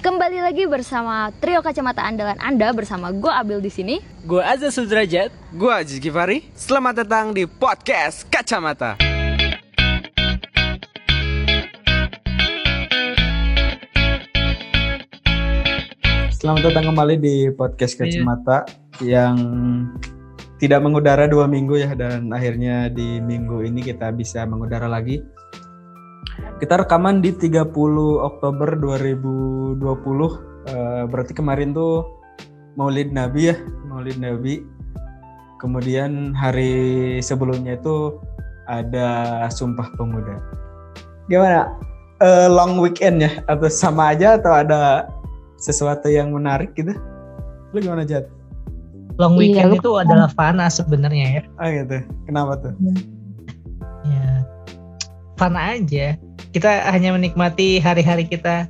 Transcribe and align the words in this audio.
Kembali 0.00 0.40
lagi 0.40 0.64
bersama 0.64 1.28
trio 1.44 1.60
kacamata 1.60 2.00
andalan 2.00 2.40
Anda 2.40 2.72
bersama 2.72 3.12
gue 3.12 3.28
Abil 3.28 3.60
di 3.60 3.68
sini. 3.68 4.00
Gue 4.24 4.40
Azza 4.40 4.72
Sudrajat. 4.72 5.28
Gue 5.52 5.68
Aziz 5.68 6.00
Givari. 6.00 6.48
Selamat 6.56 7.04
datang 7.04 7.36
di 7.36 7.44
podcast 7.44 8.24
Kacamata. 8.32 8.96
Selamat 16.32 16.72
datang 16.72 16.96
kembali 16.96 17.20
di 17.20 17.52
podcast 17.52 18.00
Kacamata 18.00 18.64
yang 19.04 19.36
tidak 20.56 20.80
mengudara 20.80 21.28
dua 21.28 21.44
minggu 21.44 21.76
ya 21.76 21.92
dan 21.92 22.32
akhirnya 22.32 22.88
di 22.88 23.20
minggu 23.20 23.68
ini 23.68 23.84
kita 23.84 24.16
bisa 24.16 24.48
mengudara 24.48 24.88
lagi. 24.88 25.20
Kita 26.60 26.80
rekaman 26.84 27.24
di 27.24 27.32
30 27.32 27.72
Oktober 28.20 28.76
2020. 28.76 29.80
Eh, 30.68 31.02
berarti 31.08 31.32
kemarin 31.32 31.72
tuh 31.72 32.04
Maulid 32.76 33.10
Nabi 33.10 33.50
ya, 33.52 33.56
Maulid 33.88 34.20
Nabi. 34.20 34.60
Kemudian 35.60 36.32
hari 36.32 37.18
sebelumnya 37.20 37.76
itu 37.76 38.20
ada 38.68 39.44
Sumpah 39.52 39.92
Pemuda. 39.96 40.36
Gimana? 41.28 41.76
Eh, 42.20 42.48
long 42.52 42.76
weekend 42.76 43.24
ya 43.24 43.32
atau 43.48 43.68
sama 43.72 44.12
aja 44.12 44.36
atau 44.36 44.52
ada 44.52 45.08
sesuatu 45.56 46.08
yang 46.08 46.32
menarik 46.36 46.72
gitu? 46.76 46.92
Lu 47.72 47.80
gimana 47.80 48.04
Jad? 48.04 48.28
Long 49.20 49.36
Iya, 49.36 49.40
weekend 49.40 49.68
lu 49.72 49.76
itu 49.80 49.90
adalah 50.00 50.28
fana 50.32 50.72
sebenarnya 50.72 51.40
ya. 51.40 51.42
Ah 51.60 51.68
gitu. 51.68 52.00
Kenapa 52.24 52.56
tuh? 52.60 52.72
Ya. 54.08 54.44
Fana 55.36 55.76
aja. 55.76 56.16
Kita 56.50 56.90
hanya 56.90 57.14
menikmati 57.14 57.78
hari-hari 57.78 58.26
kita 58.26 58.66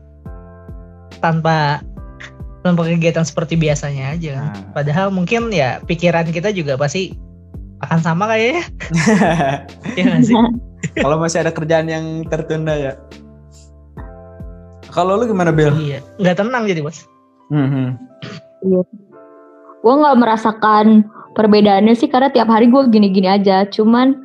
tanpa 1.24 1.80
tanpa 2.60 2.84
kegiatan 2.84 3.24
seperti 3.24 3.56
biasanya 3.56 4.16
aja. 4.16 4.30
kan. 4.36 4.44
Nah. 4.44 4.72
Padahal 4.76 5.08
mungkin 5.12 5.48
ya 5.48 5.80
pikiran 5.84 6.28
kita 6.28 6.52
juga 6.52 6.76
pasti 6.76 7.16
akan 7.80 8.00
sama 8.04 8.28
kayaknya. 8.28 8.64
ya 9.96 10.02
nggak 10.08 10.22
sih? 10.28 10.36
Kalau 11.00 11.16
masih 11.16 11.44
ada 11.44 11.52
kerjaan 11.52 11.88
yang 11.88 12.28
tertunda 12.28 12.76
ya. 12.76 12.92
Kalau 14.90 15.16
lu 15.16 15.24
gimana 15.30 15.54
Bill? 15.54 15.72
iya. 15.80 16.04
Nggak 16.20 16.44
tenang 16.44 16.66
jadi 16.66 16.82
bos. 16.82 17.06
Hmm. 17.48 17.96
Gue 19.80 19.94
nggak 19.96 20.18
merasakan 20.18 21.08
perbedaannya 21.32 21.94
sih 21.96 22.10
karena 22.10 22.28
tiap 22.28 22.50
hari 22.50 22.68
gue 22.68 22.82
gini-gini 22.90 23.30
aja. 23.30 23.64
Cuman 23.70 24.18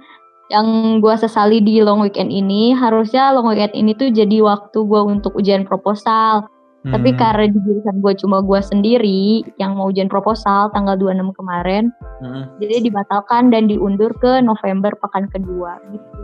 yang 0.53 0.99
gue 1.01 1.15
sesali 1.17 1.57
di 1.57 1.81
long 1.81 2.05
weekend 2.05 2.29
ini 2.29 2.71
harusnya 2.77 3.33
long 3.33 3.49
weekend 3.49 3.73
ini 3.73 3.97
tuh 3.97 4.13
jadi 4.13 4.45
waktu 4.45 4.77
gue 4.77 5.01
untuk 5.01 5.33
ujian 5.33 5.65
proposal. 5.65 6.49
Tapi 6.85 7.13
Hmm. 7.13 7.17
karena 7.17 7.49
di 7.49 7.57
jurusan 7.65 7.97
gue 7.97 8.13
cuma 8.21 8.45
gue 8.45 8.61
sendiri 8.61 9.41
yang 9.57 9.73
mau 9.73 9.89
ujian 9.89 10.05
proposal 10.05 10.69
tanggal 10.69 10.93
26 10.93 11.33
kemarin, 11.33 11.89
Hmm. 12.21 12.45
jadi 12.61 12.85
dibatalkan 12.85 13.49
dan 13.49 13.65
diundur 13.65 14.13
ke 14.21 14.37
November 14.45 14.93
pekan 15.01 15.25
kedua 15.33 15.81
gitu. 15.89 16.21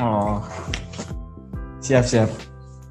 Oh. 0.00 0.40
Siap 1.84 2.04
siap. 2.08 2.32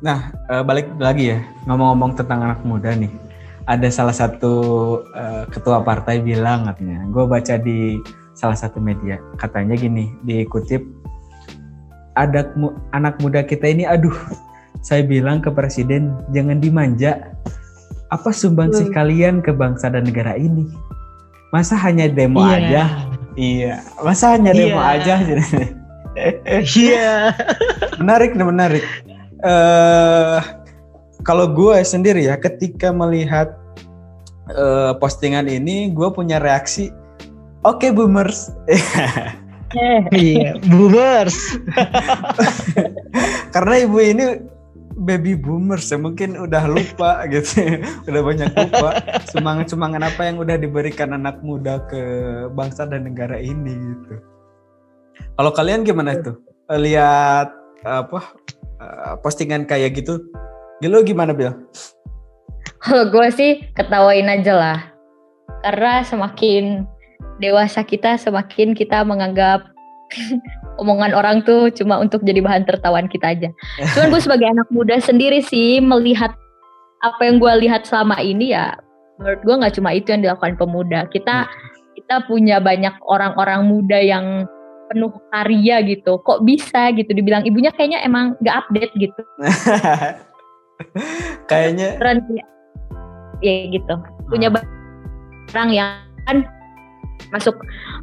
Nah 0.05 0.29
eh, 0.53 0.61
balik 0.61 1.01
lagi 1.01 1.33
ya 1.33 1.41
ngomong-ngomong 1.65 2.13
tentang 2.13 2.45
anak 2.45 2.61
muda 2.61 2.93
nih. 2.93 3.09
Ada 3.65 3.89
salah 3.89 4.13
satu 4.13 4.53
eh, 5.17 5.49
ketua 5.49 5.81
partai 5.81 6.21
bilang 6.21 6.69
katanya. 6.69 7.09
Gue 7.09 7.25
baca 7.25 7.57
di 7.57 7.97
salah 8.41 8.57
satu 8.57 8.81
media. 8.81 9.21
Katanya 9.37 9.77
gini 9.77 10.09
dikutip 10.25 10.81
ada 12.17 12.49
mu- 12.57 12.73
anak 12.91 13.21
muda 13.21 13.45
kita 13.45 13.69
ini 13.69 13.85
aduh 13.85 14.17
saya 14.81 15.05
bilang 15.05 15.45
ke 15.45 15.53
presiden 15.53 16.09
jangan 16.33 16.57
dimanja. 16.57 17.29
Apa 18.09 18.33
sumbangsih 18.33 18.89
kalian 18.91 19.39
ke 19.39 19.53
bangsa 19.53 19.87
dan 19.87 20.03
negara 20.03 20.33
ini? 20.35 20.67
Masa 21.53 21.77
hanya 21.79 22.09
demo 22.11 22.41
Iya. 22.43 22.57
aja? 22.57 22.83
Iya. 23.39 23.73
Masa 24.03 24.35
hanya 24.35 24.51
demo 24.51 24.81
Iya. 24.81 24.91
aja? 24.97 25.13
Iya. 26.75 27.31
menarik 28.03 28.35
nih 28.35 28.43
menarik. 28.43 28.83
Eh 29.39 30.39
kalau 31.23 31.47
gue 31.47 31.79
sendiri 31.87 32.27
ya 32.27 32.35
ketika 32.35 32.91
melihat 32.91 33.55
eh, 34.51 34.91
postingan 34.99 35.47
ini 35.47 35.87
gue 35.95 36.09
punya 36.11 36.35
reaksi 36.35 36.91
oke 37.65 37.87
boomers 37.93 38.49
Iya. 40.11 40.59
Boomers. 40.67 41.55
karena 43.55 43.87
ibu 43.87 44.03
ini 44.03 44.43
baby 44.99 45.39
boomers 45.39 45.87
ya 45.87 45.95
mungkin 45.95 46.35
udah 46.35 46.67
lupa 46.67 47.23
gitu 47.31 47.79
udah 48.03 48.19
banyak 48.19 48.51
lupa 48.51 48.99
semangat 49.31 49.71
semangat 49.71 50.11
apa 50.11 50.27
yang 50.27 50.43
udah 50.43 50.59
diberikan 50.59 51.15
anak 51.15 51.39
muda 51.39 51.79
ke 51.87 52.03
bangsa 52.51 52.83
dan 52.83 53.07
negara 53.07 53.39
ini 53.39 53.71
gitu 53.71 54.19
kalau 55.39 55.55
kalian 55.55 55.87
gimana 55.87 56.19
tuh 56.19 56.35
lihat 56.67 57.47
apa 57.87 58.19
eh, 58.83 59.15
postingan 59.23 59.63
kayak 59.63 60.03
gitu 60.03 60.19
Gilo 60.81 61.05
gimana 61.05 61.29
Bil? 61.29 61.53
Kalau 62.81 63.13
gue 63.13 63.27
sih 63.29 63.61
ketawain 63.77 64.25
aja 64.25 64.53
lah. 64.57 64.79
Karena 65.61 66.01
semakin 66.01 66.89
dewasa 67.41 67.81
kita, 67.81 68.15
semakin 68.21 68.77
kita 68.77 69.01
menganggap 69.01 69.65
omongan 70.81 71.11
orang 71.17 71.41
tuh 71.43 71.73
cuma 71.73 71.97
untuk 71.97 72.21
jadi 72.21 72.39
bahan 72.39 72.63
tertawaan 72.69 73.09
kita 73.09 73.33
aja. 73.33 73.49
Cuman 73.97 74.13
gue 74.13 74.21
sebagai 74.21 74.47
anak 74.47 74.69
muda 74.69 75.01
sendiri 75.01 75.41
sih 75.41 75.81
melihat 75.81 76.31
apa 77.01 77.21
yang 77.25 77.41
gue 77.41 77.65
lihat 77.65 77.89
selama 77.89 78.21
ini 78.21 78.53
ya, 78.53 78.77
menurut 79.17 79.41
gue 79.41 79.55
nggak 79.57 79.73
cuma 79.81 79.89
itu 79.91 80.13
yang 80.13 80.21
dilakukan 80.21 80.53
pemuda. 80.55 81.09
Kita 81.09 81.49
kita 81.97 82.23
punya 82.29 82.61
banyak 82.61 82.93
orang-orang 83.09 83.65
muda 83.67 83.97
yang 83.97 84.45
penuh 84.93 85.09
karya 85.33 85.81
gitu. 85.81 86.21
Kok 86.21 86.45
bisa 86.45 86.93
gitu 86.93 87.09
dibilang 87.15 87.41
ibunya 87.47 87.73
kayaknya 87.73 88.05
emang 88.05 88.37
nggak 88.43 88.55
update 88.67 88.93
gitu. 88.99 89.21
Kayaknya 91.49 91.97
keren 92.01 92.19
sih. 92.25 92.41
ya 93.41 93.53
gitu 93.73 93.93
punya 94.29 94.53
Hmm. 94.53 94.61
orang 95.53 95.69
yang 95.73 95.91
kan 96.29 96.37
masuk 97.31 97.55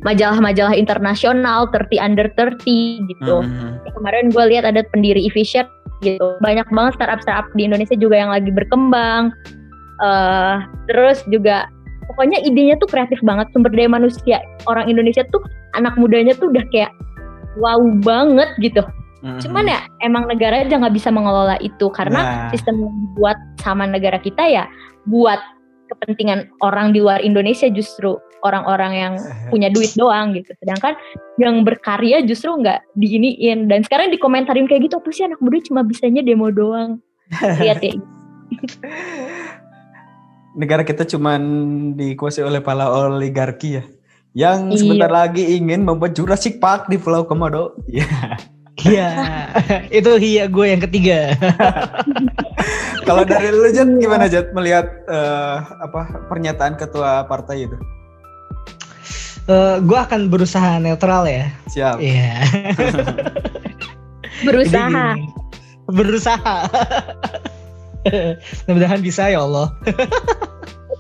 majalah-majalah 0.03 0.75
internasional 0.75 1.69
30 1.71 2.01
under 2.01 2.27
30 2.33 3.09
gitu. 3.09 3.37
Hmm. 3.45 3.77
kemarin 3.97 4.33
gue 4.33 4.45
lihat 4.51 4.65
ada 4.65 4.83
pendiri 4.89 5.29
Efficient 5.29 5.69
gitu. 6.03 6.39
Banyak 6.41 6.67
banget 6.71 6.99
startup-startup 6.99 7.51
di 7.55 7.67
Indonesia 7.69 7.97
juga 7.99 8.17
yang 8.19 8.31
lagi 8.33 8.51
berkembang. 8.51 9.35
Eh 10.01 10.57
terus 10.91 11.23
juga 11.29 11.67
pokoknya 12.09 12.41
idenya 12.47 12.79
tuh 12.79 12.89
kreatif 12.89 13.19
banget. 13.21 13.51
Sumber 13.53 13.71
daya 13.75 13.91
manusia 13.91 14.41
orang 14.71 14.89
Indonesia 14.89 15.27
tuh 15.29 15.43
anak 15.77 15.95
mudanya 15.99 16.33
tuh 16.39 16.51
udah 16.51 16.65
kayak 16.71 16.91
wow 17.59 17.83
banget 18.03 18.49
gitu. 18.63 18.83
Hmm. 19.19 19.43
Cuman 19.43 19.67
ya 19.67 19.83
emang 20.07 20.31
negara 20.31 20.63
aja 20.63 20.79
nggak 20.79 20.95
bisa 20.95 21.11
mengelola 21.11 21.59
itu. 21.59 21.91
Karena 21.91 22.21
Nah. 22.23 22.51
sistem 22.55 22.79
yang 22.87 22.95
dibuat 22.95 23.39
sama 23.59 23.85
negara 23.85 24.23
kita 24.23 24.47
ya 24.47 24.65
buat 25.11 25.43
kepentingan 25.89 26.53
orang 26.63 26.93
di 26.93 27.01
luar 27.03 27.19
Indonesia 27.25 27.67
justru 27.73 28.15
orang-orang 28.45 28.93
yang 28.95 29.15
punya 29.53 29.69
duit 29.71 29.93
doang 29.95 30.35
gitu. 30.35 30.53
Sedangkan 30.63 30.95
yang 31.39 31.63
berkarya 31.63 32.23
justru 32.27 32.55
nggak 32.59 32.83
diiniin 32.99 33.71
dan 33.71 33.83
sekarang 33.87 34.11
dikomentarin 34.11 34.67
kayak 34.67 34.91
gitu 34.91 34.99
apa 34.99 35.09
sih 35.15 35.25
anak 35.27 35.41
muda 35.41 35.59
cuma 35.65 35.81
bisanya 35.87 36.21
demo 36.21 36.51
doang. 36.51 36.99
Lihat 37.33 37.81
ya. 37.83 37.95
negara 40.59 40.83
kita 40.83 41.07
cuman 41.07 41.41
dikuasai 41.95 42.43
oleh 42.43 42.59
para 42.59 42.91
oligarki 42.91 43.79
ya 43.79 43.85
yang 44.37 44.71
Iya. 44.71 44.79
sebentar 44.79 45.11
lagi 45.11 45.43
ingin 45.57 45.87
membuat 45.87 46.15
Jurassic 46.15 46.59
Park 46.63 46.87
di 46.87 47.01
Pulau 47.01 47.25
Komodo. 47.25 47.79
Iya. 47.89 48.07
Iya. 48.79 49.11
itu 49.99 50.11
iya 50.23 50.45
gue 50.47 50.67
yang 50.71 50.83
ketiga. 50.85 51.35
Kalau 53.03 53.25
dari 53.27 53.51
lu 53.51 53.67
Jat 53.73 53.89
gimana 53.99 54.31
Jat 54.31 54.55
melihat 54.55 54.87
eh, 55.09 55.57
apa 55.83 56.29
pernyataan 56.31 56.79
ketua 56.79 57.27
partai 57.27 57.67
itu? 57.67 57.77
Eh, 59.49 59.77
gue 59.81 59.97
akan 59.97 60.29
berusaha 60.29 60.77
netral 60.77 61.25
ya. 61.25 61.49
Siap. 61.73 61.97
Iya. 62.05 62.37
Berusaha. 64.47 65.17
Jadi 65.17 65.17
gini, 65.17 65.33
berusaha. 65.89 66.57
Mudah-mudahan 68.69 69.01
bisa 69.01 69.33
ya 69.33 69.41
Allah. 69.41 69.73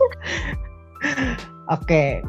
Oke. 1.76 2.24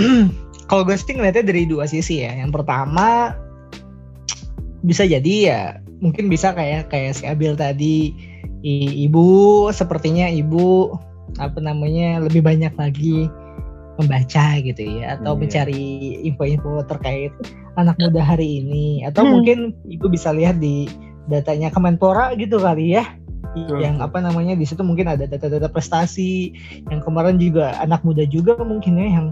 Kalau 0.68 0.82
gue 0.88 0.96
sih 0.96 1.12
ngeliatnya 1.12 1.44
dari 1.44 1.68
dua 1.68 1.84
sisi 1.84 2.24
ya. 2.24 2.32
Yang 2.32 2.58
pertama 2.58 3.36
bisa 4.80 5.04
jadi 5.04 5.34
ya 5.52 5.62
mungkin 6.00 6.30
bisa 6.30 6.54
kayak 6.54 6.88
kayak 6.88 7.18
si 7.18 7.26
Abil 7.26 7.58
tadi 7.58 8.14
i- 8.62 8.94
ibu 9.04 9.66
sepertinya 9.74 10.30
ibu 10.30 10.94
apa 11.42 11.58
namanya 11.58 12.22
lebih 12.22 12.46
banyak 12.46 12.70
lagi 12.78 13.26
membaca 13.98 14.46
gitu 14.62 14.82
ya 15.02 15.18
atau 15.18 15.34
Iya. 15.34 15.40
mencari 15.42 15.84
info-info 16.24 16.86
terkait 16.86 17.34
anak 17.74 17.98
muda 17.98 18.22
hari 18.22 18.62
ini 18.62 19.02
atau 19.02 19.26
Hmm. 19.26 19.32
mungkin 19.38 19.58
ibu 19.90 20.06
bisa 20.06 20.30
lihat 20.30 20.62
di 20.62 20.86
datanya 21.26 21.68
Kemenpora 21.68 22.32
gitu 22.38 22.62
kali 22.62 22.94
ya 22.94 23.04
yang 23.82 23.98
apa 23.98 24.22
namanya 24.22 24.54
di 24.54 24.62
situ 24.62 24.86
mungkin 24.86 25.10
ada 25.10 25.26
data-data 25.26 25.66
prestasi 25.66 26.54
yang 26.94 27.02
kemarin 27.02 27.42
juga 27.42 27.74
anak 27.82 28.06
muda 28.06 28.22
juga 28.22 28.54
mungkin 28.62 28.94
ya 29.02 29.08
yang 29.18 29.26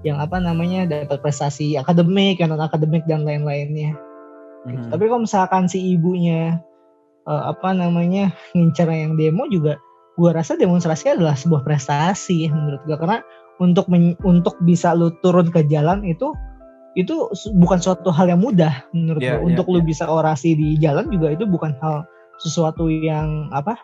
yang 0.00 0.16
apa 0.22 0.40
namanya 0.40 0.86
dapat 0.88 1.20
prestasi 1.20 1.76
akademik 1.76 2.40
non 2.40 2.62
akademik 2.62 3.04
dan 3.04 3.26
lain-lainnya 3.28 3.92
gitu. 4.64 4.80
Mhm. 4.80 4.90
tapi 4.96 5.02
kalau 5.10 5.20
misalkan 5.28 5.68
si 5.68 5.92
ibunya 5.92 6.56
eh, 7.28 7.42
apa 7.52 7.74
namanya 7.76 8.32
ngincar 8.56 8.88
yang 8.88 9.18
demo 9.18 9.44
juga 9.52 9.76
gua 10.16 10.32
rasa 10.32 10.56
demonstrasi 10.56 11.12
adalah 11.12 11.36
sebuah 11.36 11.60
prestasi 11.66 12.48
menurut 12.48 12.80
gua 12.88 12.96
karena 12.96 13.18
untuk 13.58 13.88
men- 13.88 14.18
untuk 14.22 14.56
bisa 14.62 14.92
lu 14.92 15.12
turun 15.24 15.48
ke 15.48 15.64
jalan 15.66 16.04
itu 16.04 16.32
itu 16.96 17.28
bukan 17.60 17.76
suatu 17.76 18.08
hal 18.08 18.32
yang 18.32 18.40
mudah 18.40 18.84
menurut 18.96 19.20
Iya, 19.20 19.36
gua. 19.36 19.40
iya, 19.40 19.46
untuk 19.52 19.66
lu 19.68 19.80
iya. 19.84 19.88
bisa 19.88 20.04
orasi 20.08 20.56
di 20.56 20.80
jalan 20.80 21.12
juga 21.12 21.36
itu 21.36 21.44
bukan 21.44 21.76
hal 21.84 22.08
sesuatu 22.40 22.88
yang 22.88 23.52
apa 23.52 23.76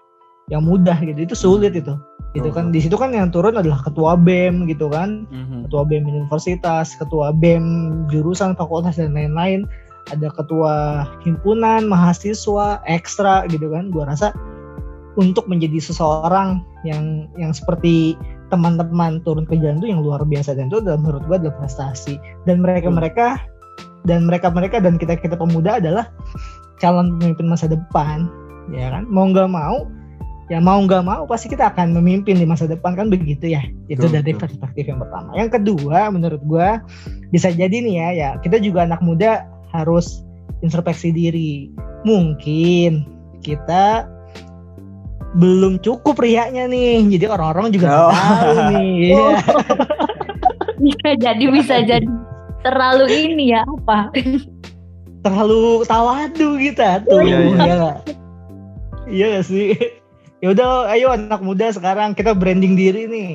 yang 0.48 0.64
mudah 0.64 0.96
gitu 1.00 1.20
itu 1.24 1.36
sulit 1.36 1.76
itu 1.76 1.92
itu 2.32 2.48
Betul, 2.48 2.56
kan 2.56 2.64
di 2.72 2.80
situ 2.80 2.96
kan 2.96 3.12
yang 3.12 3.28
turun 3.28 3.60
adalah 3.60 3.84
ketua 3.84 4.16
bem 4.16 4.64
gitu 4.64 4.88
kan 4.88 5.28
Mhm. 5.28 5.68
ketua 5.68 5.84
BEM 5.84 6.04
universitas, 6.08 6.96
ketua 6.96 7.28
BEM 7.36 7.64
jurusan 8.08 8.56
fakultas 8.56 8.96
dan 8.96 9.12
lain-lain, 9.12 9.68
ada 10.08 10.32
ketua 10.32 11.04
himpunan 11.20 11.84
mahasiswa 11.84 12.80
ekstra 12.88 13.44
gitu 13.52 13.68
kan. 13.68 13.92
Gua 13.92 14.08
rasa 14.08 14.32
untuk 15.20 15.44
menjadi 15.44 15.76
seseorang 15.76 16.64
yang 16.88 17.28
yang 17.36 17.52
seperti 17.52 18.16
teman-teman 18.52 19.24
turun 19.24 19.48
ke 19.48 19.56
jalan 19.56 19.80
itu 19.80 19.88
yang 19.96 20.04
luar 20.04 20.20
biasa 20.28 20.52
dan 20.52 20.68
itu 20.68 20.84
adalah 20.84 21.00
menurut 21.00 21.22
gua 21.24 21.36
adalah 21.40 21.56
prestasi. 21.56 22.20
Dan 22.44 22.60
mereka-mereka 22.60 23.40
dan 24.04 24.28
mereka-mereka 24.28 24.76
dan 24.84 25.00
kita-kita 25.00 25.40
pemuda 25.40 25.80
adalah 25.80 26.12
calon 26.76 27.16
pemimpin 27.16 27.48
masa 27.48 27.72
depan 27.72 28.28
ya 28.76 28.92
kan? 28.92 29.08
Mau 29.08 29.32
nggak 29.32 29.48
mau 29.48 29.88
ya 30.50 30.60
mau 30.60 30.84
nggak 30.84 31.00
mau 31.06 31.24
pasti 31.24 31.48
kita 31.48 31.72
akan 31.72 31.96
memimpin 31.96 32.36
di 32.36 32.44
masa 32.44 32.68
depan 32.68 32.92
kan 32.92 33.08
begitu 33.08 33.56
ya? 33.56 33.64
Itu 33.88 34.04
Betul, 34.04 34.20
dari 34.20 34.36
betul. 34.36 34.40
perspektif 34.44 34.84
yang 34.92 35.00
pertama. 35.00 35.32
Yang 35.32 35.50
kedua 35.56 36.12
menurut 36.12 36.42
gua 36.44 36.84
bisa 37.32 37.48
jadi 37.48 37.72
nih 37.72 37.94
ya 37.96 38.08
ya 38.12 38.28
kita 38.44 38.60
juga 38.60 38.84
anak 38.84 39.00
muda 39.00 39.48
harus 39.72 40.20
introspeksi 40.60 41.10
diri. 41.10 41.72
Mungkin 42.04 43.08
kita 43.40 44.06
belum 45.32 45.80
cukup 45.80 46.20
riaknya 46.20 46.68
nih 46.68 47.00
jadi 47.08 47.32
orang-orang 47.32 47.72
juga 47.72 47.88
Oh. 47.88 48.12
tahu 48.12 48.52
nih 48.74 48.92
Iya. 49.12 49.26
Bisa 50.82 51.08
jadi 51.14 51.44
bisa 51.46 51.76
jadi 51.86 52.08
terlalu 52.60 53.06
ini 53.10 53.54
ya 53.54 53.62
apa? 53.62 54.10
terlalu 55.22 55.86
tawadu 55.86 56.58
kita 56.58 57.06
tuh 57.06 57.22
Iya, 57.22 57.38
iya. 57.38 57.54
iya 57.54 57.74
nggak? 57.78 57.98
iya 59.06 59.24
nggak 59.30 59.46
sih 59.46 59.70
ya 60.42 60.50
udah 60.50 60.90
ayo 60.90 61.14
anak 61.14 61.38
muda 61.38 61.70
sekarang 61.70 62.18
kita 62.18 62.34
branding 62.34 62.74
diri 62.74 63.06
nih 63.06 63.32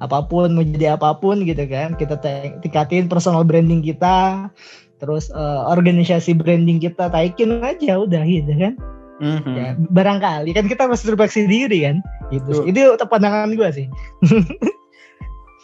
apa 0.00 0.24
pun 0.24 0.52
mau 0.52 0.64
jadi 0.64 0.96
apa 0.96 1.12
pun 1.16 1.44
gitu 1.44 1.64
kan 1.68 1.92
kita 1.94 2.16
tingkatin 2.64 3.08
personal 3.08 3.44
branding 3.44 3.84
kita 3.84 4.48
terus 4.96 5.28
eh, 5.28 5.60
organisasi 5.68 6.32
branding 6.32 6.80
kita 6.80 7.12
taikin 7.12 7.60
aja 7.60 8.00
udah 8.00 8.24
gitu 8.24 8.52
kan 8.56 8.72
Mhm. 9.16 9.52
ya 9.56 9.68
barangkali 9.78 10.50
kan 10.52 10.68
kita 10.68 10.84
harus 10.84 11.00
introspeksi 11.04 11.48
diri 11.48 11.88
kan 11.88 12.04
gitu 12.28 12.60
Tuh. 12.60 12.68
itu 12.68 12.80
pandangan 13.08 13.52
gua 13.56 13.72
sih 13.72 13.88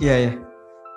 Iya 0.02 0.14
ya. 0.18 0.32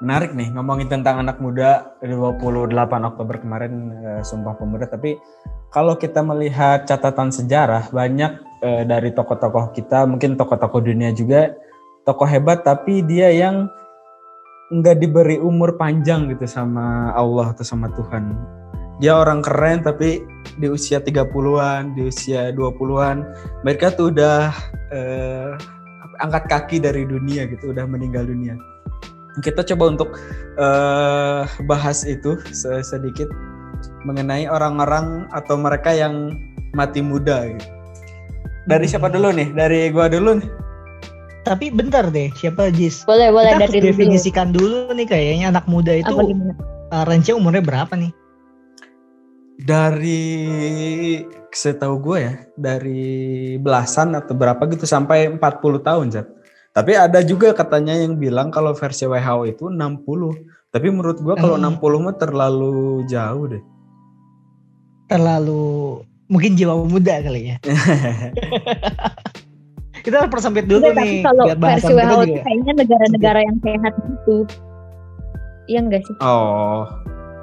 Menarik 0.04 0.36
nih 0.36 0.52
ngomongin 0.52 0.90
tentang 0.92 1.24
anak 1.24 1.40
muda 1.40 1.96
28 2.04 2.74
Oktober 3.16 3.36
kemarin 3.40 3.74
eh, 4.04 4.22
Sumpah 4.26 4.58
Pemuda 4.60 4.90
tapi 4.90 5.16
kalau 5.72 5.96
kita 5.96 6.20
melihat 6.26 6.84
catatan 6.84 7.32
sejarah 7.32 7.94
banyak 7.94 8.42
eh, 8.66 8.84
dari 8.84 9.16
tokoh-tokoh 9.16 9.72
kita 9.72 10.04
mungkin 10.04 10.36
tokoh-tokoh 10.36 10.84
dunia 10.84 11.16
juga 11.16 11.56
tokoh 12.04 12.28
hebat 12.28 12.68
tapi 12.68 13.08
dia 13.08 13.32
yang 13.32 13.72
nggak 14.74 14.98
diberi 15.00 15.38
umur 15.40 15.78
panjang 15.78 16.28
gitu 16.34 16.44
sama 16.50 17.14
Allah 17.14 17.54
atau 17.54 17.62
sama 17.62 17.88
Tuhan. 17.94 18.36
Dia 19.04 19.18
orang 19.20 19.44
keren 19.44 19.84
tapi 19.84 20.24
di 20.56 20.68
usia 20.72 21.04
30-an, 21.04 22.00
di 22.00 22.08
usia 22.08 22.56
20-an 22.56 23.28
mereka 23.68 23.92
tuh 23.92 24.08
udah 24.14 24.56
eh, 24.96 25.52
angkat 26.24 26.48
kaki 26.48 26.78
dari 26.80 27.04
dunia 27.04 27.44
gitu, 27.52 27.76
udah 27.76 27.84
meninggal 27.84 28.24
dunia 28.24 28.56
kita 29.44 29.68
coba 29.68 29.92
untuk 29.92 30.16
eh, 30.56 31.44
bahas 31.68 32.08
itu 32.08 32.40
se- 32.56 32.84
sedikit 32.88 33.28
mengenai 34.08 34.48
orang-orang 34.48 35.28
atau 35.36 35.60
mereka 35.60 35.92
yang 35.92 36.40
mati 36.72 37.04
muda. 37.04 37.44
Gitu. 37.52 37.68
Dari 38.66 38.86
siapa 38.88 39.12
dulu 39.12 39.36
nih? 39.36 39.52
Dari 39.52 39.92
gua 39.92 40.08
dulu 40.08 40.40
nih. 40.40 40.50
tapi 41.46 41.70
bentar 41.70 42.10
deh 42.10 42.34
siapa 42.34 42.74
Jis 42.74 43.06
Boleh 43.06 43.30
boleh 43.30 43.54
kita 43.54 43.70
dari 43.70 43.78
dulu. 43.78 43.88
definisikan 43.94 44.50
dulu 44.50 44.90
nih 44.98 45.06
kayaknya 45.06 45.54
anak 45.54 45.70
muda 45.70 45.94
itu 45.94 46.10
uh, 46.10 47.06
range 47.06 47.30
umurnya 47.30 47.62
berapa 47.62 47.94
nih 47.94 48.10
Dari 49.56 50.22
setahu 51.50 51.96
gue 52.04 52.18
ya, 52.20 52.34
dari 52.60 53.56
belasan 53.56 54.12
atau 54.14 54.36
berapa 54.36 54.60
gitu 54.68 54.84
sampai 54.84 55.32
40 55.32 55.40
tahun, 55.80 56.06
Zat. 56.12 56.28
Tapi 56.76 56.92
ada 56.92 57.24
juga 57.24 57.56
katanya 57.56 57.96
yang 57.96 58.20
bilang 58.20 58.52
kalau 58.52 58.76
versi 58.76 59.08
WHO 59.08 59.48
itu 59.48 59.72
60. 59.72 59.96
Tapi 60.76 60.88
menurut 60.92 61.24
gua 61.24 61.40
kalau 61.40 61.56
Hmm. 61.56 61.80
60 61.80 62.04
mah 62.04 62.16
terlalu 62.20 62.76
jauh 63.08 63.48
deh. 63.48 63.64
terlalu 65.06 66.02
mungkin 66.26 66.58
jiwa 66.58 66.82
muda 66.82 67.22
kali 67.22 67.54
ya. 67.54 67.58
kita 70.06 70.26
harus 70.26 70.34
persempit 70.34 70.66
dulu 70.66 70.90
tapi 70.92 70.98
nih 70.98 71.14
kalau 71.22 71.46
biar 71.46 71.58
versi 71.62 71.94
WHO 71.94 72.22
kayaknya 72.42 72.74
negara-negara 72.82 73.40
yang 73.46 73.58
sehat 73.62 73.94
gitu. 74.02 74.36
Iya 75.66 75.80
enggak 75.86 76.02
sih? 76.10 76.16
oh, 76.26 76.90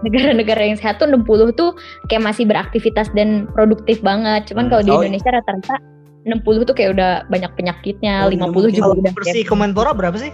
Negara-negara 0.02 0.62
yang 0.62 0.76
sehat 0.76 0.98
tuh 0.98 1.06
60 1.06 1.54
tuh 1.54 1.74
kayak 2.06 2.22
masih 2.22 2.44
beraktivitas 2.44 3.10
dan 3.14 3.46
produktif 3.50 4.02
banget. 4.02 4.50
Cuman 4.50 4.66
Hmm. 4.66 4.70
kalau 4.70 4.82
di 4.82 4.90
Oh, 4.90 5.00
Indonesia 5.00 5.30
rata-rata 5.30 5.78
60 6.22 6.62
tuh 6.62 6.74
kayak 6.74 6.94
udah 6.94 7.10
banyak 7.26 7.50
penyakitnya, 7.54 8.26
Oh, 8.26 8.30
50 8.30 8.70
mungkin. 8.70 8.74
juga 8.74 8.90
udah 8.98 9.12
versi 9.14 9.40
Kemenpora 9.42 9.90
berapa 9.90 10.14
sih? 10.18 10.30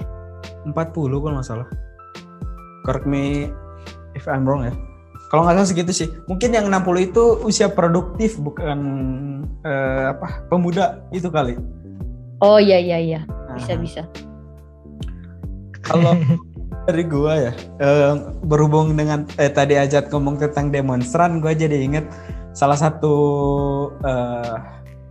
40 0.65 1.21
kalau 1.21 1.37
nggak 1.37 1.47
salah. 1.47 1.69
Correct 2.85 3.05
me 3.05 3.49
if 4.13 4.25
I'm 4.25 4.45
wrong 4.45 4.65
ya. 4.65 4.73
Kalau 5.29 5.45
nggak 5.45 5.61
salah 5.61 5.69
segitu 5.69 5.93
sih. 5.93 6.09
Mungkin 6.25 6.53
yang 6.53 6.69
60 6.69 7.05
itu 7.05 7.23
usia 7.45 7.69
produktif 7.69 8.41
bukan 8.41 8.79
eh, 9.61 10.05
apa 10.13 10.49
pemuda 10.49 11.05
itu 11.11 11.29
kali. 11.29 11.57
Oh 12.41 12.57
iya 12.57 12.79
iya 12.79 12.97
iya, 12.97 13.21
bisa 13.53 13.75
Nah, 13.75 13.81
bisa. 13.83 14.03
Kalau 15.83 16.15
dari 16.89 17.05
gua 17.05 17.33
ya 17.37 17.53
eh, 17.85 18.17
berhubung 18.49 18.97
dengan 18.97 19.29
eh, 19.37 19.53
tadi 19.53 19.77
Ajat 19.77 20.09
ngomong 20.09 20.41
tentang 20.41 20.73
demonstran, 20.73 21.45
gua 21.45 21.53
jadi 21.53 21.77
inget 21.77 22.09
salah 22.57 22.81
satu 22.81 23.15
eh, 24.01 24.57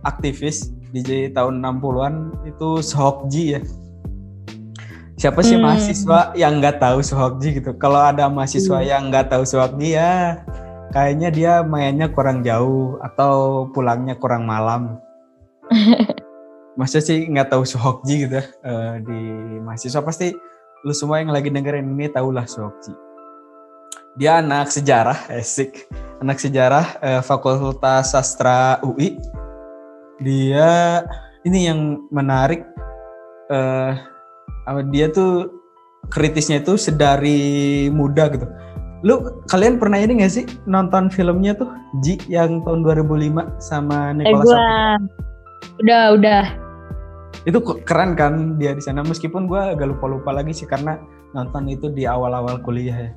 aktivis 0.02 0.74
di 0.90 1.30
tahun 1.30 1.62
60-an 1.62 2.14
itu 2.50 2.82
Sohokji 2.82 3.44
ya. 3.54 3.60
Siapa 5.18 5.42
sih 5.42 5.58
Hmm. 5.58 5.66
mahasiswa 5.70 6.34
yang 6.34 6.58
nggak 6.58 6.82
tahu 6.82 6.98
Sohokji 7.02 7.62
gitu? 7.62 7.70
Kalau 7.78 8.02
ada 8.02 8.26
mahasiswa 8.26 8.82
yang 8.82 9.10
nggak 9.14 9.30
tahu 9.30 9.46
Sohokji 9.46 9.94
ya 9.94 10.42
kayaknya 10.90 11.28
dia 11.30 11.52
mainnya 11.62 12.10
kurang 12.10 12.42
jauh 12.42 12.98
atau 13.02 13.66
pulangnya 13.70 14.18
kurang 14.18 14.46
malam. 14.50 14.98
Masa 16.78 17.02
sih 17.02 17.26
nggak 17.26 17.54
tahu 17.54 17.62
Sohokji 17.62 18.26
gitu 18.26 18.38
ya 18.38 18.44
eh, 18.66 18.94
di 19.02 19.20
mahasiswa 19.62 20.02
pasti 20.02 20.34
lu 20.86 20.94
semua 20.94 21.18
yang 21.18 21.34
lagi 21.34 21.50
dengerin 21.50 21.94
ini 21.96 22.06
tahulah 22.10 22.46
Sohokji. 22.46 22.94
Dia 24.18 24.42
anak 24.42 24.70
sejarah, 24.70 25.30
esik. 25.30 25.86
Anak 26.18 26.42
sejarah 26.42 26.98
eh, 27.02 27.22
Fakultas 27.22 28.14
Sastra 28.14 28.82
UI. 28.82 29.18
Dia 30.18 31.02
ini 31.46 31.70
yang 31.70 32.10
menarik 32.10 32.66
eh 33.48 33.94
dia 34.92 35.08
tuh 35.08 35.48
kritisnya 36.12 36.60
itu 36.60 36.76
sedari 36.76 37.88
muda 37.88 38.28
gitu. 38.30 38.46
Lu 39.06 39.42
kalian 39.46 39.78
pernah 39.78 40.02
ini 40.02 40.20
gak 40.26 40.34
sih 40.34 40.44
nonton 40.66 41.06
filmnya 41.08 41.54
tuh 41.54 41.70
Ji 42.02 42.18
yang 42.26 42.66
tahun 42.66 42.82
2005 42.82 43.62
sama 43.62 44.10
Eh 44.10 44.26
Nicholas 44.26 44.44
gua 44.50 44.58
Sparks? 44.58 45.06
udah 45.78 46.02
udah 46.18 46.42
itu 47.46 47.58
keren 47.86 48.12
kan 48.18 48.56
dia 48.60 48.74
di 48.74 48.82
sana. 48.82 49.04
Meskipun 49.04 49.46
gue 49.46 49.58
agak 49.58 49.96
lupa 49.96 50.06
lupa 50.10 50.30
lagi 50.34 50.52
sih 50.52 50.68
karena 50.68 50.98
nonton 51.32 51.68
itu 51.68 51.92
di 51.92 52.04
awal 52.08 52.32
awal 52.34 52.60
kuliah 52.60 53.08
ya. 53.08 53.10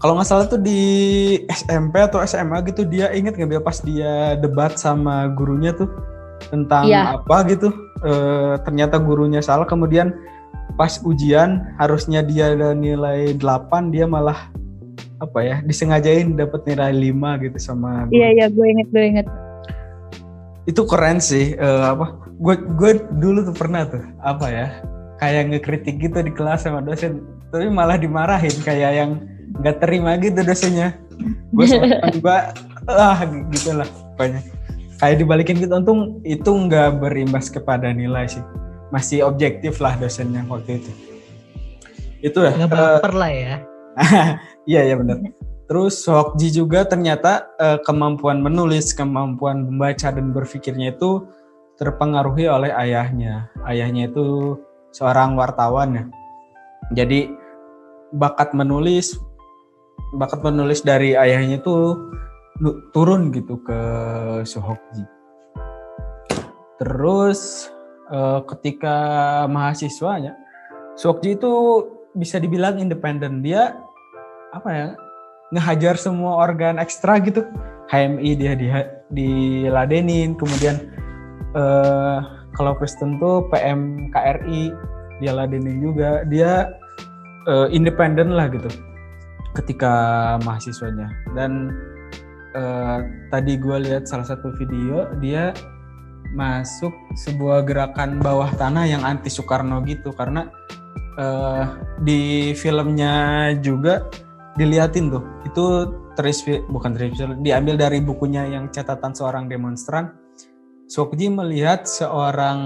Kalau 0.00 0.20
nggak 0.20 0.28
salah 0.28 0.44
tuh 0.44 0.60
di 0.60 0.80
SMP 1.48 1.96
atau 1.96 2.20
SMA 2.28 2.60
gitu 2.68 2.84
dia 2.84 3.08
inget 3.16 3.40
nggak 3.40 3.56
dia 3.56 3.62
pas 3.62 3.80
dia 3.80 4.36
debat 4.36 4.76
sama 4.76 5.32
gurunya 5.32 5.72
tuh 5.72 5.88
tentang 6.52 6.84
Iya. 6.92 7.16
apa 7.24 7.36
gitu? 7.48 7.72
Eh, 8.04 8.54
ternyata 8.68 9.00
gurunya 9.00 9.40
salah. 9.40 9.64
Kemudian 9.64 10.12
pas 10.76 11.00
ujian 11.06 11.62
harusnya 11.78 12.20
dia 12.20 12.52
ada 12.52 12.74
nilai 12.74 13.32
8 13.38 13.94
dia 13.94 14.04
malah 14.04 14.50
apa 15.22 15.40
ya 15.40 15.56
disengajain 15.62 16.34
dapat 16.34 16.66
nilai 16.66 17.14
5 17.14 17.44
gitu 17.46 17.58
sama 17.62 18.10
iya 18.10 18.34
iya 18.34 18.46
gue 18.50 18.66
inget 18.66 18.88
gue 18.90 19.04
inget. 19.04 19.26
itu 20.66 20.82
keren 20.84 21.22
sih 21.22 21.54
uh, 21.54 21.94
apa 21.94 22.23
gue 22.40 22.54
gue 22.74 22.90
dulu 23.20 23.46
tuh 23.46 23.54
pernah 23.54 23.86
tuh 23.86 24.02
apa 24.22 24.46
ya 24.50 24.66
kayak 25.22 25.54
ngekritik 25.54 26.02
gitu 26.02 26.18
di 26.20 26.32
kelas 26.34 26.66
sama 26.66 26.82
dosen 26.82 27.22
tapi 27.54 27.70
malah 27.70 27.94
dimarahin 27.94 28.54
kayak 28.66 28.92
yang 28.98 29.10
nggak 29.62 29.78
terima 29.78 30.18
gitu 30.18 30.42
dosennya. 30.42 30.98
Gue 31.54 31.70
juga 32.10 32.50
ah 32.90 33.22
gitu 33.54 33.70
lah 33.78 33.86
pokoknya. 33.86 34.42
Kayak 34.98 35.16
dibalikin 35.22 35.56
gitu 35.62 35.74
untung 35.74 36.18
itu 36.26 36.50
nggak 36.50 36.98
berimbas 36.98 37.46
kepada 37.52 37.94
nilai 37.94 38.26
sih. 38.26 38.42
Masih 38.90 39.22
objektif 39.22 39.78
lah 39.78 39.94
dosennya 39.94 40.42
waktu 40.50 40.82
itu. 40.82 40.90
Itu 42.24 42.42
ya 42.42 42.58
nggak 42.58 42.70
baper 42.74 43.12
uh, 43.14 43.18
lah 43.18 43.30
ya. 43.30 43.54
Iya 44.64 44.80
iya 44.80 44.96
benar 44.96 45.20
Terus 45.68 46.08
Hokji 46.08 46.48
juga 46.48 46.88
ternyata 46.88 47.52
uh, 47.60 47.76
kemampuan 47.84 48.40
menulis, 48.40 48.96
kemampuan 48.96 49.68
membaca 49.68 50.08
dan 50.08 50.32
berpikirnya 50.32 50.96
itu 50.96 51.24
terpengaruhi 51.78 52.46
oleh 52.46 52.70
ayahnya. 52.74 53.50
Ayahnya 53.66 54.10
itu 54.10 54.58
seorang 54.94 55.34
wartawan 55.34 55.90
ya. 55.94 56.04
Jadi 56.94 57.32
bakat 58.14 58.54
menulis 58.54 59.18
bakat 60.14 60.46
menulis 60.46 60.86
dari 60.86 61.18
ayahnya 61.18 61.58
itu 61.58 61.98
turun 62.94 63.34
gitu 63.34 63.58
ke 63.66 63.80
Sohokji. 64.46 65.02
Terus 66.78 67.70
uh, 68.10 68.46
ketika 68.46 68.96
mahasiswanya 69.50 70.38
Sohokji 70.94 71.34
itu 71.34 71.52
bisa 72.14 72.38
dibilang 72.38 72.78
independen. 72.78 73.42
Dia 73.42 73.74
apa 74.54 74.70
ya? 74.70 74.88
ngehajar 75.54 75.94
semua 75.94 76.40
organ 76.40 76.82
ekstra 76.82 77.22
gitu 77.22 77.46
HMI 77.86 78.30
dia 78.34 78.52
di 78.58 78.66
diladenin 79.12 80.34
kemudian 80.34 80.82
uh, 81.54 82.18
kalau 82.54 82.74
Kristen 82.78 83.18
tuh 83.18 83.46
PM 83.50 84.10
KRI 84.10 84.74
dia 85.22 85.32
ladenin 85.34 85.82
juga. 85.82 86.26
Dia 86.26 86.74
uh, 87.46 87.66
independen 87.70 88.34
lah 88.34 88.50
gitu 88.50 88.70
ketika 89.54 89.94
mahasiswanya. 90.42 91.10
Dan 91.34 91.74
uh, 92.58 93.02
tadi 93.30 93.58
gue 93.58 93.76
lihat 93.86 94.06
salah 94.10 94.26
satu 94.26 94.54
video 94.58 95.10
dia 95.18 95.54
masuk 96.34 96.90
sebuah 97.14 97.62
gerakan 97.62 98.18
bawah 98.18 98.50
tanah 98.58 98.86
yang 98.90 99.02
anti 99.06 99.30
Soekarno 99.30 99.82
gitu. 99.86 100.10
Karena 100.14 100.50
uh, 101.18 101.78
di 102.02 102.52
filmnya 102.58 103.54
juga 103.62 104.06
diliatin 104.58 105.10
tuh. 105.10 105.24
Itu 105.46 105.64
terinspir 106.14 106.62
bukan 106.70 106.94
terinspir 106.94 107.34
diambil 107.42 107.74
dari 107.74 107.98
bukunya 107.98 108.46
yang 108.46 108.70
catatan 108.70 109.10
seorang 109.10 109.50
demonstran 109.50 110.23
Sokji 110.84 111.32
melihat 111.32 111.88
seorang 111.88 112.60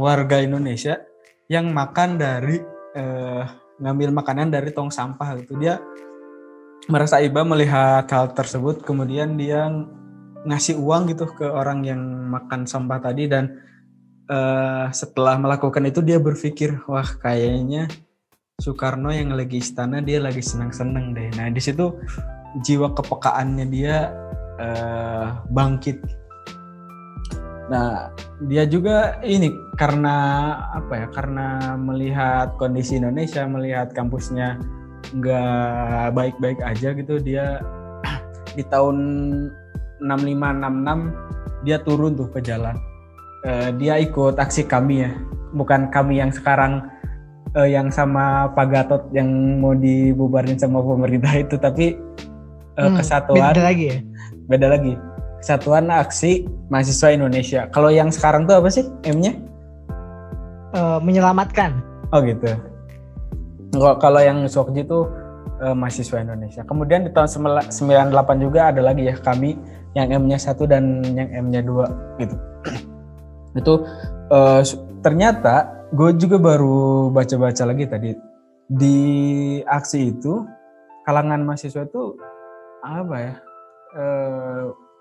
warga 0.00 0.40
Indonesia 0.40 1.04
yang 1.52 1.72
makan 1.72 2.16
dari 2.16 2.58
eh, 2.96 3.44
ngambil 3.78 4.10
makanan 4.10 4.48
dari 4.50 4.72
tong 4.74 4.90
sampah 4.90 5.38
gitu 5.38 5.54
dia 5.60 5.78
merasa 6.90 7.20
iba 7.20 7.44
melihat 7.44 8.08
hal 8.10 8.32
tersebut 8.32 8.82
kemudian 8.82 9.36
dia 9.36 9.68
ngasih 10.48 10.80
uang 10.80 11.12
gitu 11.12 11.28
ke 11.28 11.46
orang 11.46 11.84
yang 11.84 12.00
makan 12.32 12.64
sampah 12.64 12.98
tadi 12.98 13.28
dan 13.28 13.60
eh, 14.26 14.86
setelah 14.90 15.36
melakukan 15.36 15.84
itu 15.86 16.00
dia 16.00 16.16
berpikir 16.16 16.82
wah 16.88 17.06
kayaknya 17.20 17.86
Soekarno 18.58 19.14
yang 19.14 19.38
lagi 19.38 19.62
istana 19.62 20.02
dia 20.02 20.18
lagi 20.18 20.42
senang-senang 20.42 21.14
deh. 21.14 21.30
Nah 21.38 21.46
di 21.46 21.62
situ 21.62 21.94
jiwa 22.58 22.90
kepekaannya 22.90 23.66
dia 23.70 24.10
uh, 24.58 25.46
bangkit. 25.46 26.02
Nah 27.68 28.12
dia 28.48 28.64
juga 28.64 29.20
ini 29.24 29.52
karena 29.76 30.16
apa 30.72 31.04
ya? 31.04 31.06
Karena 31.12 31.76
melihat 31.76 32.56
kondisi 32.56 32.96
Indonesia, 32.96 33.44
melihat 33.44 33.92
kampusnya 33.92 34.60
nggak 35.08 36.12
baik-baik 36.12 36.60
aja 36.60 36.92
gitu, 36.92 37.20
dia 37.20 37.64
di 38.56 38.64
tahun 38.68 38.96
6566 40.04 41.64
dia 41.66 41.78
turun 41.84 42.12
tuh 42.16 42.28
ke 42.32 42.40
jalan. 42.44 42.76
Uh, 43.46 43.70
dia 43.78 44.02
ikut 44.02 44.34
aksi 44.34 44.66
kami 44.66 45.06
ya, 45.06 45.14
bukan 45.54 45.88
kami 45.94 46.18
yang 46.18 46.34
sekarang 46.34 46.82
uh, 47.56 47.68
yang 47.68 47.88
sama 47.88 48.50
Pak 48.52 48.66
Gatot 48.68 49.02
yang 49.14 49.28
mau 49.62 49.72
dibubarin 49.72 50.58
sama 50.58 50.82
pemerintah 50.82 51.32
itu 51.38 51.56
tapi 51.56 51.96
uh, 52.76 52.90
hmm, 52.90 52.96
kesatuan 53.00 53.54
beda 53.54 53.62
lagi 53.64 53.84
ya 53.88 53.98
beda 54.50 54.66
lagi 54.68 54.92
kesatuan 55.38 55.90
aksi 55.90 56.46
mahasiswa 56.68 57.14
Indonesia. 57.14 57.60
Kalau 57.70 57.90
yang 57.90 58.10
sekarang 58.10 58.44
tuh 58.44 58.58
apa 58.58 58.68
sih 58.70 58.84
M-nya? 59.06 59.38
Uh, 60.74 61.00
menyelamatkan. 61.00 61.80
Oh 62.12 62.20
gitu. 62.20 62.52
Kalau 63.76 64.20
yang 64.20 64.44
Sokji 64.48 64.84
itu 64.84 65.08
uh, 65.62 65.76
mahasiswa 65.76 66.18
Indonesia. 66.20 66.62
Kemudian 66.64 67.06
di 67.06 67.10
tahun 67.12 67.28
98 67.70 68.44
juga 68.44 68.72
ada 68.72 68.80
lagi 68.82 69.08
ya 69.08 69.14
kami 69.16 69.56
yang 69.96 70.12
M-nya 70.12 70.36
satu 70.36 70.68
dan 70.68 71.00
yang 71.16 71.28
M-nya 71.48 71.64
dua 71.64 71.86
gitu. 72.20 72.36
Itu 73.60 73.74
uh, 74.30 74.60
ternyata 75.00 75.78
gue 75.92 76.10
juga 76.20 76.36
baru 76.36 77.08
baca-baca 77.08 77.64
lagi 77.64 77.84
tadi. 77.88 78.10
Di 78.68 78.98
aksi 79.64 80.12
itu 80.12 80.44
kalangan 81.08 81.40
mahasiswa 81.40 81.88
itu 81.88 82.12
apa 82.84 83.16
ya 83.16 83.34
e, 83.96 84.04